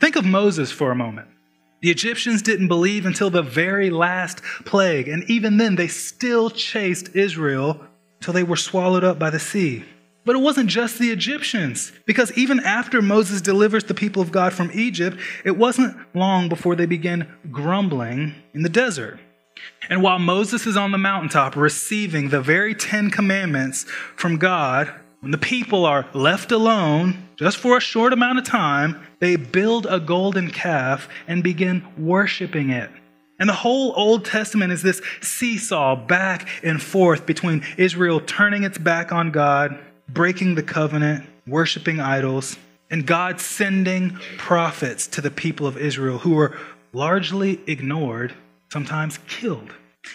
Think 0.00 0.16
of 0.16 0.24
Moses 0.24 0.70
for 0.70 0.90
a 0.90 0.94
moment. 0.94 1.28
The 1.82 1.90
Egyptians 1.90 2.42
didn't 2.42 2.68
believe 2.68 3.04
until 3.04 3.30
the 3.30 3.42
very 3.42 3.90
last 3.90 4.42
plague, 4.64 5.08
and 5.08 5.28
even 5.30 5.58
then 5.58 5.76
they 5.76 5.88
still 5.88 6.50
chased 6.50 7.14
Israel 7.14 7.80
till 8.20 8.32
they 8.32 8.42
were 8.42 8.56
swallowed 8.56 9.04
up 9.04 9.18
by 9.18 9.30
the 9.30 9.38
sea. 9.38 9.84
But 10.24 10.34
it 10.34 10.40
wasn't 10.40 10.68
just 10.68 10.98
the 10.98 11.10
Egyptians, 11.10 11.92
because 12.04 12.36
even 12.36 12.58
after 12.60 13.00
Moses 13.00 13.40
delivers 13.40 13.84
the 13.84 13.94
people 13.94 14.20
of 14.20 14.32
God 14.32 14.52
from 14.52 14.70
Egypt, 14.74 15.18
it 15.44 15.56
wasn't 15.56 15.96
long 16.14 16.48
before 16.48 16.74
they 16.74 16.86
began 16.86 17.28
grumbling 17.52 18.34
in 18.52 18.62
the 18.62 18.68
desert. 18.68 19.20
And 19.88 20.02
while 20.02 20.18
Moses 20.18 20.66
is 20.66 20.76
on 20.76 20.90
the 20.90 20.98
mountaintop 20.98 21.54
receiving 21.54 22.28
the 22.28 22.40
very 22.40 22.74
Ten 22.74 23.10
Commandments 23.10 23.84
from 24.16 24.38
God, 24.38 24.92
when 25.26 25.32
the 25.32 25.38
people 25.38 25.84
are 25.84 26.06
left 26.14 26.52
alone, 26.52 27.26
just 27.34 27.56
for 27.56 27.76
a 27.76 27.80
short 27.80 28.12
amount 28.12 28.38
of 28.38 28.44
time, 28.44 29.04
they 29.18 29.34
build 29.34 29.84
a 29.90 29.98
golden 29.98 30.48
calf 30.48 31.08
and 31.26 31.42
begin 31.42 31.84
worshiping 31.98 32.70
it. 32.70 32.88
And 33.40 33.48
the 33.48 33.52
whole 33.52 33.92
Old 33.96 34.24
Testament 34.24 34.72
is 34.72 34.82
this 34.82 35.02
seesaw 35.20 35.96
back 35.96 36.48
and 36.62 36.80
forth 36.80 37.26
between 37.26 37.64
Israel 37.76 38.20
turning 38.20 38.62
its 38.62 38.78
back 38.78 39.10
on 39.10 39.32
God, 39.32 39.76
breaking 40.08 40.54
the 40.54 40.62
covenant, 40.62 41.26
worshiping 41.44 41.98
idols, 41.98 42.56
and 42.88 43.04
God 43.04 43.40
sending 43.40 44.12
prophets 44.38 45.08
to 45.08 45.20
the 45.20 45.32
people 45.32 45.66
of 45.66 45.76
Israel 45.76 46.18
who 46.18 46.36
were 46.36 46.56
largely 46.92 47.58
ignored, 47.66 48.32
sometimes 48.70 49.18
killed. 49.26 49.72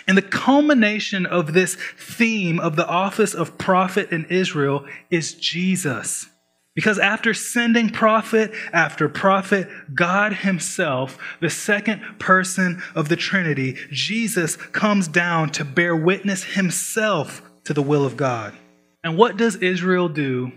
And 0.08 0.18
the 0.18 0.22
culmination 0.22 1.26
of 1.26 1.54
this 1.54 1.76
theme 1.98 2.60
of 2.60 2.76
the 2.76 2.88
office 2.88 3.34
of 3.34 3.58
prophet 3.58 4.12
in 4.12 4.26
Israel 4.26 4.86
is 5.10 5.34
Jesus. 5.34 6.28
Because 6.74 7.00
after 7.00 7.34
sending 7.34 7.90
prophet 7.90 8.54
after 8.72 9.10
prophet, 9.10 9.68
God 9.94 10.34
Himself, 10.34 11.18
the 11.42 11.50
second 11.50 12.02
person 12.18 12.82
of 12.96 13.10
the 13.10 13.18
Trinity, 13.18 13.78
Jesus 13.92 14.56
comes 14.56 15.08
down 15.08 15.50
to 15.52 15.66
bear 15.66 15.96
witness 15.96 16.44
Himself 16.44 17.42
to 17.66 17.74
the 17.74 17.82
will 17.82 18.06
of 18.06 18.16
God. 18.16 18.56
And 19.04 19.18
what 19.18 19.36
does 19.36 19.58
Israel 19.58 20.08
do 20.08 20.54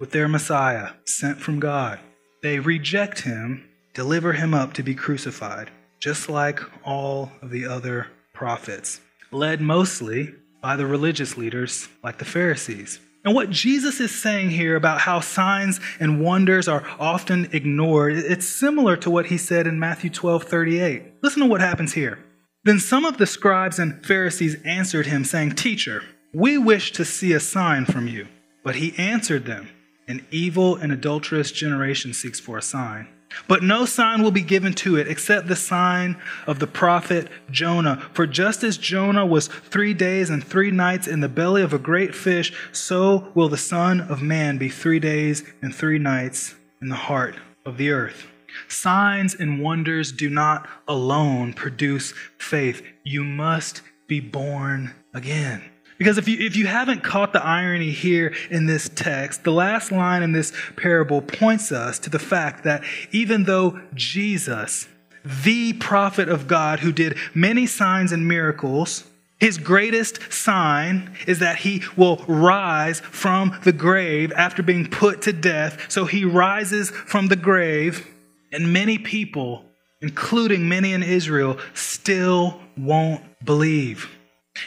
with 0.00 0.10
their 0.10 0.28
Messiah 0.28 0.92
sent 1.04 1.40
from 1.40 1.60
God? 1.60 2.00
They 2.42 2.60
reject 2.60 3.20
Him, 3.20 3.68
deliver 3.92 4.32
Him 4.32 4.54
up 4.54 4.72
to 4.74 4.82
be 4.82 4.94
crucified, 4.94 5.70
just 6.00 6.30
like 6.30 6.60
all 6.82 7.30
of 7.42 7.50
the 7.50 7.66
other 7.66 8.06
prophets, 8.38 9.00
led 9.32 9.60
mostly 9.60 10.32
by 10.62 10.76
the 10.76 10.86
religious 10.86 11.36
leaders 11.36 11.88
like 12.04 12.18
the 12.18 12.24
Pharisees. 12.24 13.00
And 13.24 13.34
what 13.34 13.50
Jesus 13.50 13.98
is 13.98 14.14
saying 14.14 14.50
here 14.50 14.76
about 14.76 15.00
how 15.00 15.18
signs 15.18 15.80
and 15.98 16.22
wonders 16.22 16.68
are 16.68 16.86
often 17.00 17.48
ignored, 17.52 18.12
it's 18.14 18.46
similar 18.46 18.96
to 18.98 19.10
what 19.10 19.26
he 19.26 19.36
said 19.36 19.66
in 19.66 19.80
Matthew 19.80 20.08
12 20.08 20.44
38. 20.44 21.14
Listen 21.20 21.42
to 21.42 21.48
what 21.48 21.60
happens 21.60 21.94
here. 21.94 22.20
Then 22.62 22.78
some 22.78 23.04
of 23.04 23.18
the 23.18 23.26
scribes 23.26 23.80
and 23.80 24.06
Pharisees 24.06 24.56
answered 24.64 25.06
him, 25.06 25.24
saying, 25.24 25.56
Teacher, 25.56 26.04
we 26.32 26.56
wish 26.58 26.92
to 26.92 27.04
see 27.04 27.32
a 27.32 27.40
sign 27.40 27.86
from 27.86 28.06
you. 28.06 28.28
But 28.62 28.76
he 28.76 28.96
answered 28.96 29.46
them, 29.46 29.68
An 30.06 30.24
evil 30.30 30.76
and 30.76 30.92
adulterous 30.92 31.50
generation 31.50 32.14
seeks 32.14 32.38
for 32.38 32.56
a 32.56 32.62
sign 32.62 33.08
but 33.46 33.62
no 33.62 33.84
sign 33.84 34.22
will 34.22 34.30
be 34.30 34.42
given 34.42 34.72
to 34.74 34.96
it 34.96 35.08
except 35.08 35.48
the 35.48 35.56
sign 35.56 36.16
of 36.46 36.58
the 36.58 36.66
prophet 36.66 37.28
Jonah. 37.50 37.96
For 38.12 38.26
just 38.26 38.64
as 38.64 38.76
Jonah 38.76 39.26
was 39.26 39.48
three 39.48 39.94
days 39.94 40.30
and 40.30 40.42
three 40.42 40.70
nights 40.70 41.06
in 41.06 41.20
the 41.20 41.28
belly 41.28 41.62
of 41.62 41.72
a 41.72 41.78
great 41.78 42.14
fish, 42.14 42.52
so 42.72 43.30
will 43.34 43.48
the 43.48 43.56
Son 43.56 44.00
of 44.00 44.22
Man 44.22 44.58
be 44.58 44.68
three 44.68 45.00
days 45.00 45.44
and 45.62 45.74
three 45.74 45.98
nights 45.98 46.54
in 46.80 46.88
the 46.88 46.96
heart 46.96 47.36
of 47.64 47.76
the 47.76 47.90
earth. 47.90 48.26
Signs 48.66 49.34
and 49.34 49.60
wonders 49.60 50.10
do 50.10 50.28
not 50.28 50.68
alone 50.86 51.52
produce 51.52 52.12
faith. 52.38 52.82
You 53.04 53.24
must 53.24 53.82
be 54.06 54.20
born 54.20 54.94
again. 55.14 55.62
Because 55.98 56.16
if 56.16 56.28
you, 56.28 56.38
if 56.38 56.56
you 56.56 56.66
haven't 56.66 57.02
caught 57.02 57.32
the 57.32 57.44
irony 57.44 57.90
here 57.90 58.32
in 58.50 58.66
this 58.66 58.88
text, 58.88 59.42
the 59.42 59.52
last 59.52 59.90
line 59.90 60.22
in 60.22 60.32
this 60.32 60.52
parable 60.76 61.20
points 61.20 61.72
us 61.72 61.98
to 62.00 62.10
the 62.10 62.20
fact 62.20 62.62
that 62.64 62.84
even 63.10 63.44
though 63.44 63.80
Jesus, 63.94 64.86
the 65.24 65.72
prophet 65.74 66.28
of 66.28 66.46
God 66.46 66.80
who 66.80 66.92
did 66.92 67.18
many 67.34 67.66
signs 67.66 68.12
and 68.12 68.28
miracles, 68.28 69.04
his 69.40 69.58
greatest 69.58 70.32
sign 70.32 71.14
is 71.26 71.40
that 71.40 71.58
he 71.58 71.82
will 71.96 72.24
rise 72.28 73.00
from 73.00 73.58
the 73.64 73.72
grave 73.72 74.32
after 74.32 74.62
being 74.62 74.88
put 74.88 75.22
to 75.22 75.32
death. 75.32 75.90
So 75.90 76.04
he 76.04 76.24
rises 76.24 76.90
from 76.90 77.28
the 77.28 77.36
grave, 77.36 78.06
and 78.52 78.72
many 78.72 78.98
people, 78.98 79.64
including 80.00 80.68
many 80.68 80.92
in 80.92 81.02
Israel, 81.02 81.58
still 81.74 82.60
won't 82.76 83.22
believe. 83.44 84.08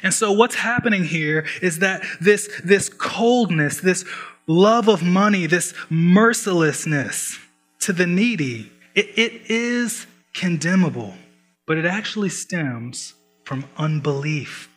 And 0.04 0.14
so 0.14 0.32
what's 0.32 0.56
happening 0.56 1.04
here 1.04 1.46
is 1.62 1.80
that 1.80 2.04
this, 2.20 2.50
this 2.64 2.90
coldness, 2.90 3.82
this 3.82 4.06
love 4.48 4.88
of 4.88 5.04
money, 5.04 5.46
this 5.46 5.74
mercilessness 5.90 7.40
to 7.80 7.94
the 7.94 8.08
needy, 8.08 8.72
it, 8.96 9.08
it 9.18 9.50
is 9.50 10.06
condemnable, 10.34 11.14
but 11.66 11.78
it 11.78 11.86
actually 11.86 12.30
stems 12.30 13.14
from 13.44 13.66
unbelief 13.78 14.70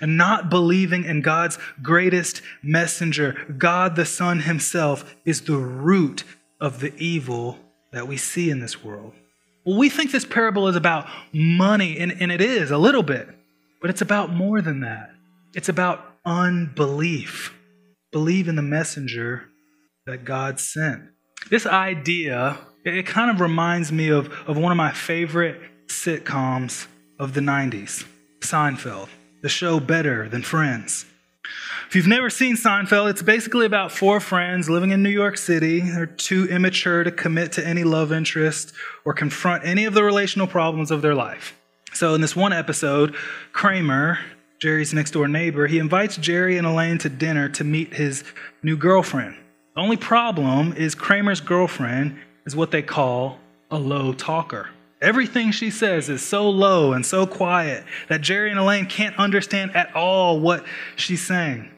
and 0.00 0.16
not 0.16 0.50
believing 0.50 1.04
in 1.04 1.20
God's 1.20 1.58
greatest 1.82 2.42
messenger, 2.62 3.36
God 3.58 3.96
the 3.96 4.06
Son 4.06 4.40
Himself, 4.40 5.14
is 5.24 5.42
the 5.42 5.56
root 5.56 6.24
of 6.60 6.80
the 6.80 6.94
evil 6.96 7.58
that 7.92 8.08
we 8.08 8.16
see 8.16 8.50
in 8.50 8.60
this 8.60 8.82
world. 8.82 9.12
Well, 9.64 9.76
we 9.76 9.88
think 9.88 10.10
this 10.10 10.24
parable 10.24 10.68
is 10.68 10.76
about 10.76 11.08
money, 11.32 11.98
and, 11.98 12.12
and 12.20 12.32
it 12.32 12.40
is 12.40 12.70
a 12.70 12.78
little 12.78 13.02
bit. 13.02 13.28
But 13.82 13.90
it's 13.90 14.00
about 14.00 14.32
more 14.32 14.62
than 14.62 14.80
that. 14.80 15.10
It's 15.54 15.68
about 15.68 16.14
unbelief. 16.24 17.52
Believe 18.12 18.46
in 18.46 18.54
the 18.54 18.62
messenger 18.62 19.48
that 20.06 20.24
God 20.24 20.60
sent. 20.60 21.02
This 21.50 21.66
idea, 21.66 22.58
it 22.84 23.06
kind 23.06 23.30
of 23.30 23.40
reminds 23.40 23.90
me 23.90 24.08
of, 24.08 24.32
of 24.46 24.56
one 24.56 24.70
of 24.70 24.76
my 24.76 24.92
favorite 24.92 25.60
sitcoms 25.88 26.86
of 27.18 27.34
the 27.34 27.40
90s 27.40 28.06
Seinfeld, 28.40 29.08
the 29.42 29.48
show 29.48 29.80
Better 29.80 30.28
Than 30.28 30.42
Friends. 30.42 31.04
If 31.88 31.96
you've 31.96 32.06
never 32.06 32.30
seen 32.30 32.56
Seinfeld, 32.56 33.10
it's 33.10 33.22
basically 33.22 33.66
about 33.66 33.90
four 33.90 34.20
friends 34.20 34.70
living 34.70 34.90
in 34.90 35.02
New 35.02 35.10
York 35.10 35.36
City. 35.36 35.80
They're 35.80 36.06
too 36.06 36.46
immature 36.46 37.02
to 37.02 37.10
commit 37.10 37.52
to 37.52 37.66
any 37.66 37.82
love 37.82 38.12
interest 38.12 38.72
or 39.04 39.12
confront 39.12 39.66
any 39.66 39.84
of 39.84 39.94
the 39.94 40.04
relational 40.04 40.46
problems 40.46 40.92
of 40.92 41.02
their 41.02 41.16
life. 41.16 41.58
So, 41.94 42.14
in 42.14 42.20
this 42.20 42.34
one 42.34 42.52
episode, 42.52 43.14
Kramer, 43.52 44.18
Jerry's 44.58 44.94
next 44.94 45.10
door 45.10 45.28
neighbor, 45.28 45.66
he 45.66 45.78
invites 45.78 46.16
Jerry 46.16 46.56
and 46.56 46.66
Elaine 46.66 46.98
to 46.98 47.08
dinner 47.08 47.48
to 47.50 47.64
meet 47.64 47.94
his 47.94 48.24
new 48.62 48.76
girlfriend. 48.76 49.36
The 49.74 49.80
only 49.80 49.96
problem 49.96 50.72
is 50.74 50.94
Kramer's 50.94 51.40
girlfriend 51.40 52.18
is 52.46 52.56
what 52.56 52.70
they 52.70 52.82
call 52.82 53.38
a 53.70 53.78
low 53.78 54.12
talker. 54.12 54.70
Everything 55.00 55.50
she 55.50 55.70
says 55.70 56.08
is 56.08 56.22
so 56.22 56.48
low 56.48 56.92
and 56.92 57.04
so 57.04 57.26
quiet 57.26 57.84
that 58.08 58.20
Jerry 58.20 58.50
and 58.50 58.58
Elaine 58.58 58.86
can't 58.86 59.18
understand 59.18 59.74
at 59.74 59.94
all 59.96 60.38
what 60.38 60.64
she's 60.94 61.26
saying. 61.26 61.68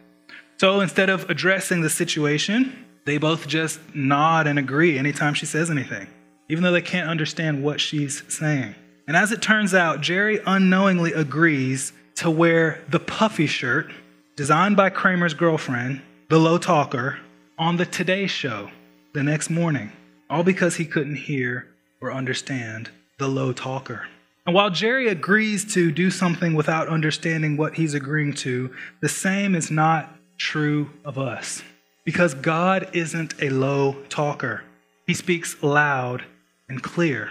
So 0.58 0.80
instead 0.80 1.08
of 1.08 1.28
addressing 1.30 1.80
the 1.80 1.90
situation, 1.90 2.84
they 3.06 3.18
both 3.18 3.48
just 3.48 3.80
nod 3.94 4.46
and 4.46 4.58
agree 4.58 4.98
anytime 4.98 5.34
she 5.34 5.46
says 5.46 5.70
anything, 5.70 6.06
even 6.48 6.62
though 6.62 6.72
they 6.72 6.82
can't 6.82 7.08
understand 7.08 7.64
what 7.64 7.80
she's 7.80 8.22
saying. 8.28 8.74
And 9.06 9.16
as 9.16 9.32
it 9.32 9.42
turns 9.42 9.74
out, 9.74 10.00
Jerry 10.00 10.40
unknowingly 10.46 11.12
agrees 11.12 11.92
to 12.16 12.30
wear 12.30 12.82
the 12.88 13.00
puffy 13.00 13.46
shirt 13.46 13.90
designed 14.36 14.76
by 14.76 14.90
Kramer's 14.90 15.34
girlfriend, 15.34 16.02
the 16.28 16.38
low 16.38 16.58
talker, 16.58 17.18
on 17.58 17.76
the 17.76 17.86
Today 17.86 18.26
Show 18.26 18.70
the 19.12 19.22
next 19.22 19.50
morning, 19.50 19.92
all 20.28 20.42
because 20.42 20.76
he 20.76 20.84
couldn't 20.84 21.16
hear 21.16 21.68
or 22.00 22.12
understand 22.12 22.90
the 23.18 23.28
low 23.28 23.52
talker. 23.52 24.06
And 24.46 24.54
while 24.54 24.70
Jerry 24.70 25.08
agrees 25.08 25.72
to 25.74 25.90
do 25.90 26.10
something 26.10 26.54
without 26.54 26.88
understanding 26.88 27.56
what 27.56 27.74
he's 27.74 27.94
agreeing 27.94 28.34
to, 28.34 28.74
the 29.00 29.08
same 29.08 29.54
is 29.54 29.70
not 29.70 30.14
true 30.36 30.90
of 31.04 31.18
us. 31.18 31.62
Because 32.04 32.34
God 32.34 32.90
isn't 32.92 33.34
a 33.40 33.48
low 33.48 33.96
talker, 34.08 34.62
He 35.06 35.14
speaks 35.14 35.62
loud 35.62 36.24
and 36.68 36.82
clear. 36.82 37.30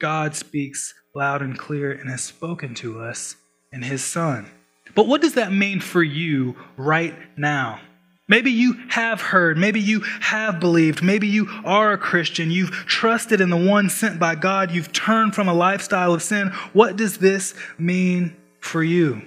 God 0.00 0.34
speaks 0.34 0.94
loud 1.14 1.42
and 1.42 1.56
clear 1.56 1.92
and 1.92 2.10
has 2.10 2.22
spoken 2.22 2.74
to 2.76 3.00
us 3.00 3.36
in 3.72 3.82
his 3.82 4.02
Son. 4.02 4.50
But 4.94 5.06
what 5.06 5.20
does 5.20 5.34
that 5.34 5.52
mean 5.52 5.80
for 5.80 6.02
you 6.02 6.56
right 6.76 7.14
now? 7.36 7.80
Maybe 8.26 8.50
you 8.52 8.74
have 8.90 9.20
heard, 9.20 9.58
maybe 9.58 9.80
you 9.80 10.00
have 10.20 10.60
believed, 10.60 11.02
maybe 11.02 11.26
you 11.26 11.48
are 11.64 11.92
a 11.92 11.98
Christian, 11.98 12.50
you've 12.50 12.70
trusted 12.70 13.40
in 13.40 13.50
the 13.50 13.56
one 13.56 13.90
sent 13.90 14.20
by 14.20 14.36
God, 14.36 14.70
you've 14.70 14.92
turned 14.92 15.34
from 15.34 15.48
a 15.48 15.54
lifestyle 15.54 16.14
of 16.14 16.22
sin. 16.22 16.48
What 16.72 16.96
does 16.96 17.18
this 17.18 17.54
mean 17.76 18.36
for 18.60 18.84
you? 18.84 19.22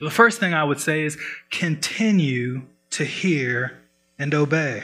The 0.00 0.10
first 0.10 0.40
thing 0.40 0.54
I 0.54 0.64
would 0.64 0.80
say 0.80 1.04
is 1.04 1.16
continue 1.52 2.62
to 2.90 3.04
hear 3.04 3.78
and 4.18 4.34
obey. 4.34 4.82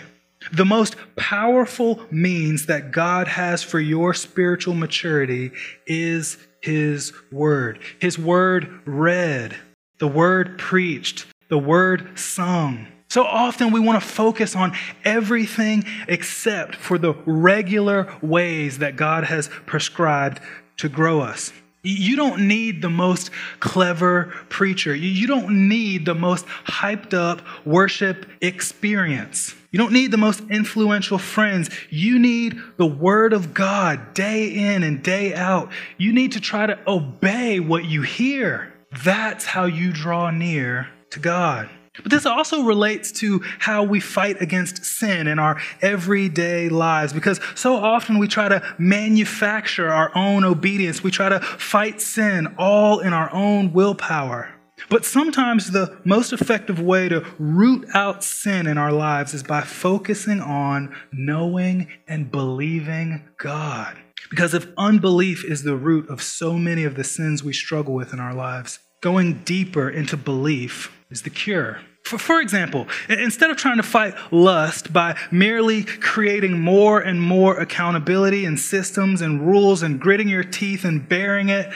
The 0.53 0.65
most 0.65 0.97
powerful 1.17 2.01
means 2.11 2.67
that 2.67 2.91
God 2.93 3.29
has 3.29 3.63
for 3.63 3.81
your 3.81 4.15
spiritual 4.15 4.75
maturity 4.75 5.53
is 5.87 6.39
His 6.61 7.13
Word. 7.33 7.79
His 8.01 8.19
Word 8.19 8.81
read, 8.85 9.57
the 9.99 10.09
Word 10.09 10.59
preached, 10.59 11.27
the 11.49 11.59
Word 11.59 12.19
sung. 12.19 12.89
So 13.09 13.25
often 13.25 13.71
we 13.71 13.81
want 13.81 14.03
to 14.03 14.09
focus 14.09 14.57
on 14.57 14.77
everything 15.05 15.85
except 16.09 16.75
for 16.75 16.99
the 16.99 17.15
regular 17.27 18.13
ways 18.23 18.79
that 18.79 18.97
God 18.97 19.25
has 19.25 19.49
prescribed 19.67 20.41
to 20.79 20.89
grow 20.89 21.21
us. 21.21 21.53
You 21.83 22.17
don't 22.17 22.49
need 22.49 22.81
the 22.81 22.91
most 22.91 23.31
clever 23.61 24.33
preacher. 24.49 24.95
You 24.97 25.27
don't 25.27 25.69
need 25.69 26.07
the 26.07 26.15
most 26.15 26.47
hyped 26.67 27.13
up 27.13 27.43
worship 27.67 28.27
experience. 28.41 29.55
You 29.75 29.79
don't 29.79 29.93
need 29.93 30.13
the 30.13 30.17
most 30.17 30.41
influential 30.51 31.19
friends. 31.19 31.69
You 31.91 32.21
need 32.21 32.61
the 32.77 32.87
Word 32.87 33.33
of 33.33 33.55
God 33.55 34.15
day 34.15 34.47
in 34.47 34.85
and 34.85 35.03
day 35.03 35.35
out. 35.35 35.73
You 35.99 36.13
need 36.13 36.31
to 36.31 36.41
try 36.41 36.65
to 36.67 36.79
obey 36.87 37.59
what 37.59 37.85
you 37.85 38.03
hear. 38.03 38.73
That's 39.03 39.45
how 39.45 39.65
you 39.65 39.93
draw 39.93 40.31
near 40.31 40.91
to 41.11 41.19
God. 41.19 41.69
But 42.01 42.13
this 42.13 42.25
also 42.25 42.63
relates 42.63 43.11
to 43.19 43.41
how 43.59 43.83
we 43.83 43.99
fight 43.99 44.41
against 44.41 44.85
sin 44.85 45.27
in 45.27 45.41
our 45.41 45.61
everyday 45.83 46.69
lives 46.69 47.13
because 47.13 47.41
so 47.57 47.75
often 47.75 48.19
we 48.19 48.29
try 48.29 48.49
to 48.49 48.63
manufacture 48.79 49.89
our 49.89 50.17
own 50.17 50.45
obedience. 50.45 51.03
We 51.03 51.11
try 51.11 51.31
to 51.31 51.41
fight 51.41 52.01
sin 52.01 52.55
all 52.59 53.01
in 53.01 53.13
our 53.13 53.29
own 53.35 53.73
willpower. 53.73 54.54
But 54.91 55.05
sometimes 55.05 55.71
the 55.71 55.99
most 56.05 56.33
effective 56.33 56.81
way 56.81 57.09
to 57.09 57.25
root 57.39 57.87
out 57.95 58.25
sin 58.25 58.67
in 58.67 58.77
our 58.77 58.93
lives 58.93 59.35
is 59.35 59.43
by 59.43 59.63
focusing 59.63 60.41
on 60.41 60.95
knowing 61.13 61.89
and 62.07 62.31
believing 62.31 63.29
God. 63.39 63.97
Because 64.31 64.55
if 64.55 64.67
unbelief 64.77 65.45
is 65.45 65.63
the 65.63 65.77
root 65.77 66.09
of 66.09 66.23
so 66.23 66.55
many 66.55 66.85
of 66.85 66.97
the 66.97 67.05
sins 67.05 67.45
we 67.45 67.53
struggle 67.53 67.95
with 67.95 68.13
in 68.13 68.21
our 68.21 68.35
lives, 68.35 68.79
going 69.01 69.43
deeper 69.45 69.89
into 69.89 70.17
belief 70.17 70.91
is 71.11 71.23
the 71.23 71.31
cure. 71.31 71.81
For, 72.05 72.19
for 72.19 72.41
example, 72.41 72.87
instead 73.09 73.51
of 73.51 73.57
trying 73.57 73.79
to 73.79 73.83
fight 73.83 74.15
lust 74.31 74.93
by 74.93 75.19
merely 75.31 75.85
creating 75.85 76.61
more 76.61 77.01
and 77.01 77.21
more 77.21 77.59
accountability 77.59 78.45
and 78.45 78.61
systems 78.61 79.23
and 79.23 79.47
rules 79.47 79.83
and 79.83 79.99
gritting 79.99 80.29
your 80.29 80.45
teeth 80.45 80.85
and 80.85 81.09
bearing 81.09 81.49
it, 81.49 81.73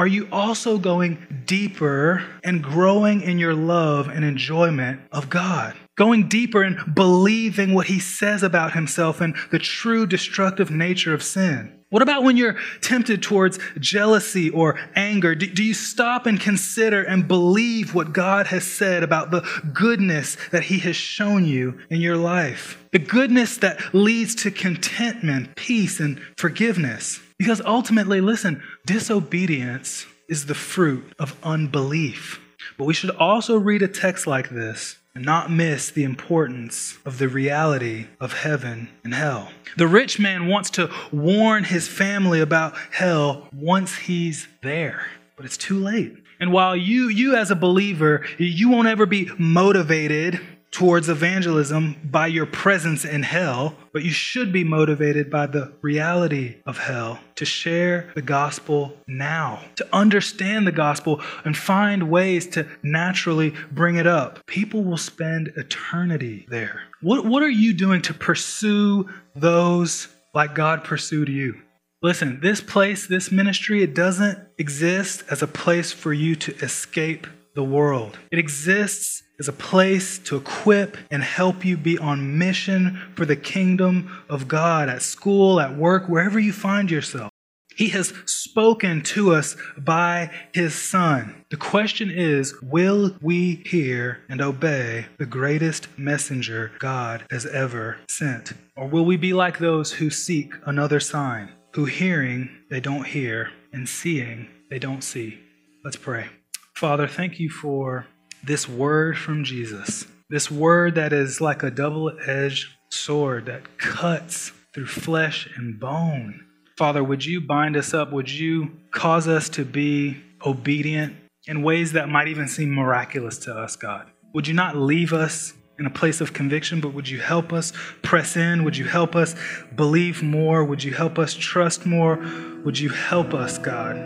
are 0.00 0.06
you 0.06 0.26
also 0.32 0.78
going 0.78 1.42
deeper 1.44 2.24
and 2.42 2.62
growing 2.62 3.20
in 3.20 3.38
your 3.38 3.52
love 3.52 4.08
and 4.08 4.24
enjoyment 4.24 4.98
of 5.12 5.28
God? 5.28 5.76
Going 5.94 6.26
deeper 6.26 6.62
and 6.62 6.94
believing 6.94 7.74
what 7.74 7.86
He 7.86 7.98
says 7.98 8.42
about 8.42 8.72
Himself 8.72 9.20
and 9.20 9.36
the 9.50 9.58
true 9.58 10.06
destructive 10.06 10.70
nature 10.70 11.12
of 11.12 11.22
sin? 11.22 11.78
What 11.90 12.00
about 12.00 12.22
when 12.22 12.38
you're 12.38 12.56
tempted 12.80 13.22
towards 13.22 13.58
jealousy 13.78 14.48
or 14.48 14.80
anger? 14.96 15.34
Do, 15.34 15.46
do, 15.46 15.62
you 15.62 15.74
stop 15.74 16.24
and 16.24 16.40
consider 16.40 17.02
and 17.02 17.28
believe 17.28 17.94
what 17.94 18.14
God 18.14 18.46
has 18.46 18.64
said 18.64 19.02
about 19.02 19.30
the 19.30 19.46
goodness 19.74 20.38
that 20.50 20.62
He 20.62 20.78
has 20.78 20.96
shown 20.96 21.44
you 21.44 21.78
in 21.90 22.00
your 22.00 22.16
life? 22.16 22.82
The 22.92 23.00
goodness 23.00 23.58
that 23.58 23.92
leads 23.92 24.34
to 24.36 24.50
contentment, 24.50 25.56
peace, 25.56 26.00
and 26.00 26.22
forgiveness. 26.38 27.20
Because 27.40 27.62
ultimately, 27.62 28.20
listen, 28.20 28.62
disobedience 28.84 30.04
is 30.28 30.44
the 30.44 30.54
fruit 30.54 31.10
of 31.18 31.34
unbelief. 31.42 32.38
But 32.76 32.84
we 32.84 32.92
should 32.92 33.08
also 33.12 33.56
read 33.56 33.80
a 33.80 33.88
text 33.88 34.26
like 34.26 34.50
this 34.50 34.98
and 35.14 35.24
not 35.24 35.50
miss 35.50 35.90
the 35.90 36.04
importance 36.04 36.98
of 37.06 37.16
the 37.16 37.30
reality 37.30 38.08
of 38.20 38.34
heaven 38.34 38.90
and 39.02 39.14
hell. 39.14 39.52
The 39.78 39.88
rich 39.88 40.18
man 40.18 40.48
wants 40.48 40.68
to 40.72 40.90
warn 41.10 41.64
his 41.64 41.88
family 41.88 42.42
about 42.42 42.74
hell 42.92 43.48
once 43.54 43.96
he's 43.96 44.46
there, 44.62 45.06
but 45.34 45.46
it's 45.46 45.56
too 45.56 45.78
late. 45.78 46.14
And 46.40 46.52
while 46.52 46.76
you 46.76 47.08
you 47.08 47.36
as 47.36 47.50
a 47.50 47.56
believer, 47.56 48.22
you 48.36 48.68
won't 48.68 48.86
ever 48.86 49.06
be 49.06 49.30
motivated 49.38 50.38
towards 50.70 51.08
evangelism 51.08 51.96
by 52.04 52.26
your 52.26 52.46
presence 52.46 53.04
in 53.04 53.22
hell, 53.22 53.74
but 53.92 54.04
you 54.04 54.10
should 54.10 54.52
be 54.52 54.62
motivated 54.62 55.30
by 55.30 55.46
the 55.46 55.72
reality 55.82 56.56
of 56.64 56.78
hell 56.78 57.18
to 57.34 57.44
share 57.44 58.10
the 58.14 58.22
gospel 58.22 58.96
now, 59.06 59.60
to 59.76 59.86
understand 59.92 60.66
the 60.66 60.72
gospel 60.72 61.20
and 61.44 61.56
find 61.56 62.10
ways 62.10 62.46
to 62.46 62.66
naturally 62.82 63.52
bring 63.72 63.96
it 63.96 64.06
up. 64.06 64.44
People 64.46 64.84
will 64.84 64.96
spend 64.96 65.52
eternity 65.56 66.46
there. 66.48 66.82
What, 67.00 67.24
what 67.24 67.42
are 67.42 67.50
you 67.50 67.72
doing 67.72 68.02
to 68.02 68.14
pursue 68.14 69.08
those 69.34 70.08
like 70.34 70.54
God 70.54 70.84
pursued 70.84 71.28
you? 71.28 71.60
Listen, 72.02 72.40
this 72.40 72.60
place, 72.60 73.06
this 73.06 73.30
ministry, 73.30 73.82
it 73.82 73.94
doesn't 73.94 74.38
exist 74.56 75.24
as 75.30 75.42
a 75.42 75.46
place 75.46 75.92
for 75.92 76.12
you 76.12 76.34
to 76.36 76.54
escape 76.56 77.26
the 77.54 77.64
world. 77.64 78.18
It 78.30 78.38
exists 78.38 79.22
as 79.40 79.48
a 79.48 79.52
place 79.52 80.18
to 80.18 80.36
equip 80.36 80.98
and 81.10 81.24
help 81.24 81.64
you 81.64 81.76
be 81.76 81.98
on 81.98 82.38
mission 82.38 83.00
for 83.16 83.24
the 83.24 83.34
kingdom 83.34 84.22
of 84.28 84.46
God 84.46 84.90
at 84.90 85.02
school, 85.02 85.58
at 85.58 85.76
work, 85.76 86.08
wherever 86.08 86.38
you 86.38 86.52
find 86.52 86.90
yourself. 86.90 87.30
He 87.74 87.88
has 87.88 88.12
spoken 88.26 89.00
to 89.04 89.32
us 89.32 89.56
by 89.78 90.30
his 90.52 90.74
son. 90.74 91.46
The 91.50 91.56
question 91.56 92.10
is 92.10 92.54
will 92.60 93.16
we 93.22 93.62
hear 93.64 94.18
and 94.28 94.42
obey 94.42 95.06
the 95.18 95.24
greatest 95.24 95.88
messenger 95.98 96.72
God 96.78 97.24
has 97.30 97.46
ever 97.46 97.96
sent? 98.10 98.52
Or 98.76 98.86
will 98.86 99.06
we 99.06 99.16
be 99.16 99.32
like 99.32 99.58
those 99.58 99.92
who 99.92 100.10
seek 100.10 100.52
another 100.66 101.00
sign, 101.00 101.52
who 101.74 101.86
hearing 101.86 102.50
they 102.68 102.80
don't 102.80 103.06
hear, 103.06 103.50
and 103.72 103.88
seeing 103.88 104.48
they 104.68 104.78
don't 104.78 105.02
see? 105.02 105.38
Let's 105.82 105.96
pray. 105.96 106.26
Father, 106.74 107.06
thank 107.06 107.40
you 107.40 107.48
for 107.48 108.06
this 108.44 108.68
word 108.68 109.18
from 109.18 109.44
Jesus, 109.44 110.06
this 110.28 110.50
word 110.50 110.94
that 110.94 111.12
is 111.12 111.40
like 111.40 111.62
a 111.62 111.70
double 111.70 112.12
edged 112.26 112.68
sword 112.90 113.46
that 113.46 113.78
cuts 113.78 114.52
through 114.74 114.86
flesh 114.86 115.48
and 115.56 115.78
bone. 115.78 116.46
Father, 116.78 117.04
would 117.04 117.24
you 117.24 117.40
bind 117.40 117.76
us 117.76 117.92
up? 117.92 118.12
Would 118.12 118.30
you 118.30 118.70
cause 118.90 119.28
us 119.28 119.48
to 119.50 119.64
be 119.64 120.16
obedient 120.44 121.14
in 121.46 121.62
ways 121.62 121.92
that 121.92 122.08
might 122.08 122.28
even 122.28 122.48
seem 122.48 122.70
miraculous 122.70 123.38
to 123.38 123.54
us, 123.54 123.76
God? 123.76 124.10
Would 124.32 124.48
you 124.48 124.54
not 124.54 124.76
leave 124.76 125.12
us 125.12 125.52
in 125.78 125.86
a 125.86 125.90
place 125.90 126.20
of 126.20 126.32
conviction, 126.32 126.80
but 126.80 126.94
would 126.94 127.08
you 127.08 127.18
help 127.18 127.52
us 127.52 127.72
press 128.02 128.36
in? 128.36 128.64
Would 128.64 128.76
you 128.76 128.84
help 128.84 129.16
us 129.16 129.34
believe 129.74 130.22
more? 130.22 130.64
Would 130.64 130.84
you 130.84 130.92
help 130.92 131.18
us 131.18 131.34
trust 131.34 131.86
more? 131.86 132.16
Would 132.64 132.78
you 132.78 132.90
help 132.90 133.34
us, 133.34 133.58
God? 133.58 133.96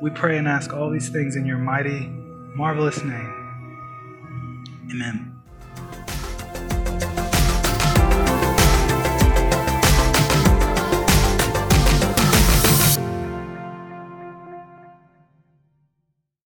We 0.00 0.10
pray 0.10 0.38
and 0.38 0.46
ask 0.46 0.72
all 0.72 0.90
these 0.90 1.08
things 1.08 1.36
in 1.36 1.44
your 1.44 1.58
mighty, 1.58 2.06
marvelous 2.56 3.02
name. 3.02 3.35
Amen. 4.90 5.35